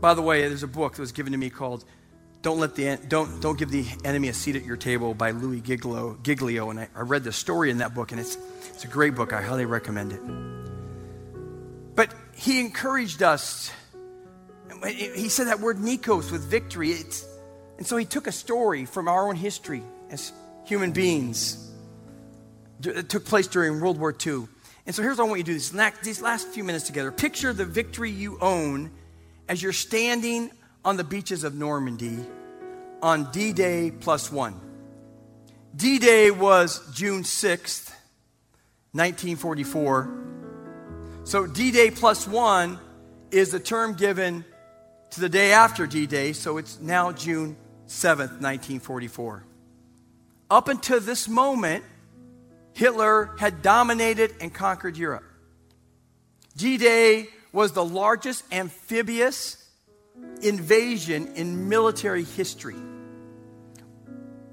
By 0.00 0.14
the 0.14 0.22
way, 0.22 0.42
there's 0.42 0.62
a 0.62 0.68
book 0.68 0.94
that 0.94 1.00
was 1.00 1.12
given 1.12 1.32
to 1.32 1.38
me 1.38 1.50
called 1.50 1.84
don't, 2.42 2.60
let 2.60 2.76
the, 2.76 2.96
don't, 3.08 3.40
don't 3.40 3.58
Give 3.58 3.68
the 3.68 3.84
Enemy 4.04 4.28
a 4.28 4.32
Seat 4.32 4.54
at 4.54 4.64
Your 4.64 4.76
Table 4.76 5.14
by 5.14 5.32
Louie 5.32 5.60
Giglio. 5.60 6.16
Giglio 6.22 6.70
and 6.70 6.78
I, 6.78 6.88
I 6.94 7.00
read 7.00 7.24
the 7.24 7.32
story 7.32 7.70
in 7.70 7.78
that 7.78 7.92
book, 7.92 8.12
and 8.12 8.20
it's, 8.20 8.38
it's 8.68 8.84
a 8.84 8.88
great 8.88 9.16
book. 9.16 9.32
I 9.32 9.42
highly 9.42 9.64
recommend 9.64 10.12
it. 10.12 10.20
But 11.96 12.14
he 12.36 12.60
encouraged 12.60 13.22
us. 13.22 13.72
He 14.86 15.28
said 15.28 15.48
that 15.48 15.58
word 15.58 15.78
Nikos 15.78 16.30
with 16.30 16.44
victory. 16.44 16.90
It's, 16.90 17.26
and 17.78 17.86
so 17.86 17.96
he 17.96 18.04
took 18.04 18.28
a 18.28 18.32
story 18.32 18.84
from 18.84 19.08
our 19.08 19.26
own 19.26 19.34
history 19.34 19.82
as 20.10 20.32
human 20.66 20.92
beings. 20.92 21.68
It 22.82 23.08
took 23.08 23.24
place 23.24 23.46
during 23.46 23.80
World 23.80 23.98
War 23.98 24.14
II. 24.24 24.48
And 24.86 24.94
so 24.94 25.02
here's 25.02 25.18
what 25.18 25.24
I 25.24 25.28
want 25.28 25.38
you 25.38 25.44
to 25.44 25.52
do 25.52 25.54
this, 25.54 25.72
these 26.02 26.22
last 26.22 26.48
few 26.48 26.62
minutes 26.62 26.86
together. 26.86 27.10
Picture 27.10 27.52
the 27.52 27.64
victory 27.64 28.10
you 28.10 28.38
own 28.40 28.90
as 29.48 29.62
you're 29.62 29.72
standing 29.72 30.50
on 30.84 30.96
the 30.96 31.04
beaches 31.04 31.42
of 31.42 31.54
Normandy 31.54 32.18
on 33.02 33.30
D 33.32 33.52
Day 33.52 33.90
plus 33.90 34.30
one. 34.30 34.60
D 35.74 35.98
Day 35.98 36.30
was 36.30 36.80
June 36.94 37.22
6th, 37.22 37.90
1944. 38.92 40.24
So 41.24 41.46
D 41.46 41.72
Day 41.72 41.90
plus 41.90 42.26
one 42.28 42.78
is 43.30 43.50
the 43.50 43.60
term 43.60 43.94
given 43.94 44.44
to 45.10 45.20
the 45.20 45.28
day 45.28 45.52
after 45.52 45.86
D 45.86 46.06
Day, 46.06 46.32
so 46.32 46.58
it's 46.58 46.80
now 46.80 47.12
June 47.12 47.56
7th, 47.88 48.40
1944. 48.40 49.44
Up 50.48 50.68
until 50.68 51.00
this 51.00 51.28
moment, 51.28 51.84
Hitler 52.76 53.34
had 53.38 53.62
dominated 53.62 54.34
and 54.38 54.52
conquered 54.52 54.98
Europe. 54.98 55.24
D 56.58 56.76
Day 56.76 57.28
was 57.50 57.72
the 57.72 57.82
largest 57.82 58.44
amphibious 58.52 59.66
invasion 60.42 61.36
in 61.36 61.70
military 61.70 62.24
history. 62.24 62.76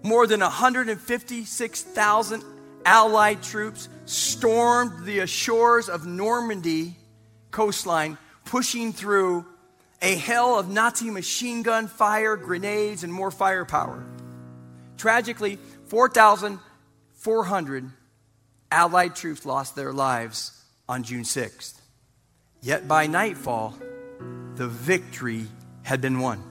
More 0.04 0.26
than 0.26 0.40
156,000 0.40 2.44
Allied 2.86 3.44
troops 3.44 3.90
stormed 4.06 5.06
the 5.06 5.28
shores 5.28 5.90
of 5.90 6.06
Normandy 6.06 6.96
coastline, 7.52 8.18
pushing 8.46 8.94
through 8.94 9.46
a 10.02 10.16
hell 10.16 10.58
of 10.58 10.70
Nazi 10.70 11.10
machine 11.10 11.62
gun 11.62 11.90
fire, 11.90 12.38
grenades, 12.38 13.04
and 13.04 13.12
more 13.12 13.32
firepower. 13.32 14.02
Tragically, 14.96 15.60
4,400 15.88 17.92
Allied 18.74 19.16
troops 19.16 19.46
lost 19.46 19.76
their 19.76 19.94
lives 19.94 20.52
on 20.90 21.04
June 21.04 21.22
6th. 21.22 21.80
Yet 22.60 22.88
by 22.88 23.06
nightfall, 23.06 23.78
the 24.56 24.68
victory 24.68 25.46
had 25.84 26.02
been 26.02 26.18
won. 26.20 26.42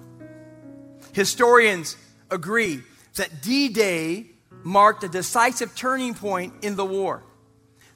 Historians 1.12 1.96
agree 2.30 2.80
that 3.16 3.42
D 3.42 3.68
Day 3.70 4.26
marked 4.62 5.02
a 5.02 5.08
decisive 5.08 5.74
turning 5.74 6.14
point 6.14 6.54
in 6.62 6.76
the 6.76 6.84
war. 6.84 7.24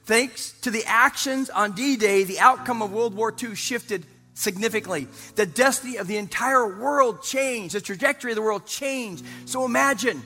Thanks 0.03 0.51
to 0.61 0.71
the 0.71 0.83
actions 0.85 1.49
on 1.49 1.71
D 1.71 1.95
Day, 1.95 2.25
the 2.25 2.39
outcome 2.39 2.81
of 2.81 2.91
World 2.91 3.15
War 3.15 3.33
II 3.41 3.55
shifted 3.55 4.05
significantly. 4.33 5.07
The 5.35 5.45
destiny 5.45 5.95
of 5.95 6.07
the 6.07 6.17
entire 6.17 6.67
world 6.77 7.23
changed, 7.23 7.75
the 7.75 7.81
trajectory 7.81 8.33
of 8.33 8.35
the 8.35 8.41
world 8.41 8.67
changed. 8.67 9.23
So 9.45 9.63
imagine 9.63 10.21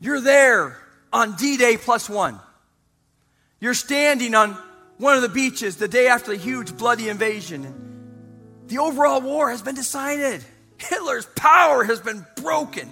you're 0.00 0.22
there 0.22 0.78
on 1.12 1.36
D 1.36 1.58
Day 1.58 1.76
plus 1.76 2.08
one. 2.08 2.40
You're 3.62 3.74
standing 3.74 4.34
on 4.34 4.58
one 4.98 5.14
of 5.14 5.22
the 5.22 5.28
beaches 5.28 5.76
the 5.76 5.86
day 5.86 6.08
after 6.08 6.32
the 6.32 6.36
huge 6.36 6.76
bloody 6.76 7.08
invasion. 7.08 8.64
The 8.66 8.78
overall 8.78 9.20
war 9.20 9.50
has 9.50 9.62
been 9.62 9.76
decided. 9.76 10.44
Hitler's 10.78 11.26
power 11.36 11.84
has 11.84 12.00
been 12.00 12.26
broken. 12.34 12.90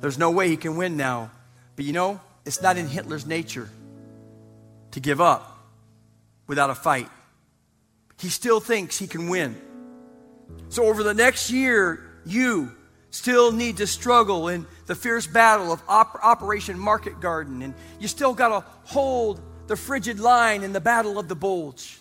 There's 0.00 0.18
no 0.18 0.30
way 0.30 0.50
he 0.50 0.56
can 0.56 0.76
win 0.76 0.96
now. 0.96 1.32
But 1.74 1.84
you 1.84 1.92
know, 1.92 2.20
it's 2.46 2.62
not 2.62 2.76
in 2.76 2.86
Hitler's 2.86 3.26
nature 3.26 3.68
to 4.92 5.00
give 5.00 5.20
up 5.20 5.58
without 6.46 6.70
a 6.70 6.76
fight. 6.76 7.08
He 8.20 8.28
still 8.28 8.60
thinks 8.60 9.00
he 9.00 9.08
can 9.08 9.28
win. 9.28 9.60
So, 10.68 10.84
over 10.84 11.02
the 11.02 11.14
next 11.14 11.50
year, 11.50 12.08
you 12.24 12.70
still 13.12 13.52
need 13.52 13.76
to 13.76 13.86
struggle 13.86 14.48
in 14.48 14.66
the 14.86 14.94
fierce 14.94 15.26
battle 15.26 15.70
of 15.70 15.80
Op- 15.86 16.18
Operation 16.24 16.78
Market 16.78 17.20
Garden, 17.20 17.62
and 17.62 17.74
you 18.00 18.08
still 18.08 18.34
got 18.34 18.48
to 18.48 18.66
hold 18.84 19.40
the 19.68 19.76
frigid 19.76 20.18
line 20.18 20.64
in 20.64 20.72
the 20.72 20.80
Battle 20.80 21.18
of 21.18 21.28
the 21.28 21.36
Bulge. 21.36 21.98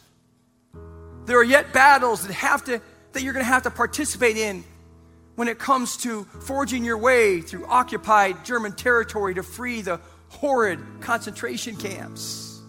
There 1.26 1.38
are 1.38 1.44
yet 1.44 1.74
battles 1.74 2.26
that 2.26 2.34
have 2.34 2.66
to 2.66 2.82
that 3.12 3.22
you're 3.22 3.34
going 3.34 3.46
to 3.46 3.52
have 3.52 3.64
to 3.64 3.70
participate 3.70 4.38
in 4.38 4.64
when 5.36 5.50
it 5.50 5.60
comes 5.60 5.98
to 5.98 6.24
forging 6.24 6.86
your 6.86 6.98
way 6.98 7.42
through 7.42 7.66
occupied 7.68 8.46
German 8.46 8.72
territory 8.72 9.34
to 9.34 9.44
free 9.44 9.82
the 9.82 10.00
horrid 10.30 10.80
concentration 11.02 11.76
camps. 11.76 12.62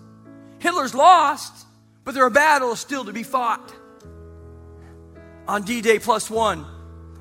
Hitler's 0.59 0.97
lost, 0.97 1.65
but 2.05 2.15
there 2.15 2.25
are 2.25 2.31
battles 2.31 2.81
still 2.81 3.05
to 3.05 3.13
be 3.13 3.23
fought. 3.23 3.73
On 5.47 5.63
D 5.63 5.81
Day 5.81 6.01
plus 6.01 6.29
one, 6.29 6.67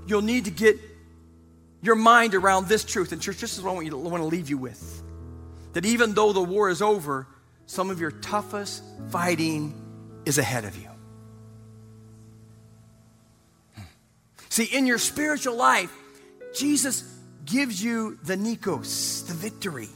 you'll 0.07 0.23
need 0.23 0.45
to 0.45 0.51
get 0.51 0.79
your 1.81 1.95
mind 1.95 2.35
around 2.35 2.67
this 2.67 2.83
truth. 2.83 3.11
And, 3.11 3.21
church, 3.21 3.37
this 3.37 3.57
is 3.57 3.63
what 3.63 3.71
I 3.71 3.73
want, 3.73 3.85
you 3.85 3.91
to, 3.91 3.97
want 3.97 4.21
to 4.21 4.27
leave 4.27 4.49
you 4.49 4.57
with. 4.57 5.03
That 5.73 5.85
even 5.85 6.13
though 6.13 6.33
the 6.33 6.41
war 6.41 6.69
is 6.69 6.81
over, 6.81 7.27
some 7.65 7.89
of 7.89 7.99
your 7.99 8.11
toughest 8.11 8.83
fighting 9.09 9.73
is 10.25 10.37
ahead 10.37 10.65
of 10.65 10.77
you. 10.77 10.89
See, 14.49 14.65
in 14.65 14.85
your 14.85 14.97
spiritual 14.97 15.55
life, 15.55 15.91
Jesus 16.53 17.03
gives 17.45 17.81
you 17.81 18.19
the 18.23 18.35
Nikos, 18.35 19.25
the 19.27 19.33
victory. 19.33 19.87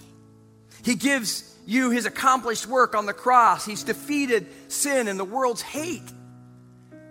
He 0.84 0.96
gives 0.96 1.54
you 1.66 1.90
his 1.90 2.06
accomplished 2.06 2.68
work 2.68 2.96
on 2.96 3.06
the 3.06 3.14
cross. 3.14 3.66
He's 3.66 3.84
defeated 3.84 4.48
sin 4.72 5.08
and 5.08 5.20
the 5.20 5.26
world's 5.26 5.62
hate. 5.62 6.10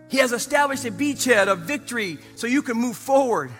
He 0.09 0.19
has 0.19 0.33
established 0.33 0.85
a 0.85 0.91
beachhead 0.91 1.49
of 1.49 1.61
victory 1.61 2.19
so 2.37 2.47
you 2.47 2.63
can 2.63 2.77
move 2.77 2.97
forward. 2.97 3.51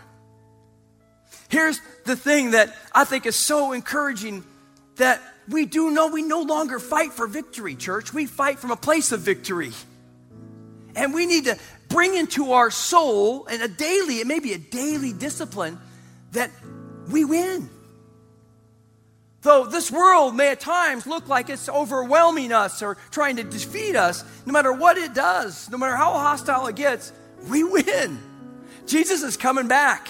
Here's 1.55 1.81
the 2.05 2.17
thing 2.17 2.51
that 2.51 2.75
I 2.93 3.05
think 3.05 3.27
is 3.27 3.37
so 3.37 3.71
encouraging 3.71 4.45
that 4.97 5.23
we 5.49 5.67
do 5.67 5.93
know 5.93 6.09
we 6.09 6.25
no 6.25 6.43
longer 6.43 6.81
fight 6.81 7.13
for 7.13 7.29
victory, 7.29 7.77
church. 7.77 8.13
We 8.13 8.27
fight 8.27 8.59
from 8.59 8.73
a 8.73 8.77
place 8.77 9.13
of 9.13 9.21
victory. 9.21 9.71
And 10.97 11.15
we 11.15 11.27
need 11.27 11.45
to 11.45 11.57
bring 11.89 12.17
into 12.17 12.55
our 12.55 12.73
soul 12.73 13.47
and 13.47 13.63
a 13.63 13.69
daily, 13.69 14.19
it 14.19 14.27
may 14.27 14.41
be 14.41 14.53
a 14.53 14.59
daily 14.59 15.13
discipline, 15.13 15.79
that 16.33 16.51
we 17.09 17.25
win. 17.25 17.71
Though 19.43 19.65
this 19.65 19.93
world 19.93 20.35
may 20.35 20.51
at 20.51 20.59
times 20.59 21.07
look 21.07 21.29
like 21.29 21.51
it's 21.51 21.69
overwhelming 21.69 22.51
us 22.51 22.83
or 22.83 22.97
trying 23.13 23.37
to 23.37 23.45
defeat 23.45 23.95
us, 23.95 24.25
no 24.45 24.53
matter 24.53 24.73
what 24.73 24.99
it 24.99 25.15
does, 25.15 25.71
no 25.71 25.79
matter 25.79 25.95
how 25.95 26.15
hostile 26.15 26.67
it 26.67 26.75
gets, 26.75 27.13
we 27.49 27.63
win. 27.63 28.19
Jesus 28.87 29.23
is 29.23 29.37
coming 29.37 29.69
back. 29.69 30.09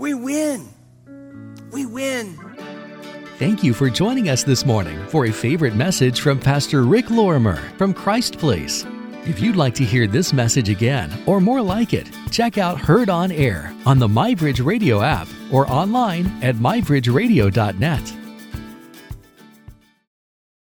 We 0.00 0.14
win. 0.14 0.66
We 1.72 1.84
win. 1.84 2.38
Thank 3.38 3.62
you 3.62 3.74
for 3.74 3.90
joining 3.90 4.30
us 4.30 4.42
this 4.42 4.64
morning 4.64 5.06
for 5.08 5.26
a 5.26 5.30
favorite 5.30 5.74
message 5.74 6.22
from 6.22 6.40
Pastor 6.40 6.84
Rick 6.84 7.10
Lorimer 7.10 7.56
from 7.76 7.92
Christ 7.92 8.38
Place. 8.38 8.86
If 9.26 9.40
you'd 9.40 9.56
like 9.56 9.74
to 9.74 9.84
hear 9.84 10.06
this 10.06 10.32
message 10.32 10.70
again 10.70 11.12
or 11.26 11.38
more 11.38 11.60
like 11.60 11.92
it, 11.92 12.08
check 12.30 12.56
out 12.56 12.80
Heard 12.80 13.10
on 13.10 13.30
Air 13.30 13.74
on 13.84 13.98
the 13.98 14.08
MyBridge 14.08 14.64
Radio 14.64 15.02
app 15.02 15.28
or 15.52 15.70
online 15.70 16.26
at 16.42 16.54
mybridgeradio.net. 16.54 18.19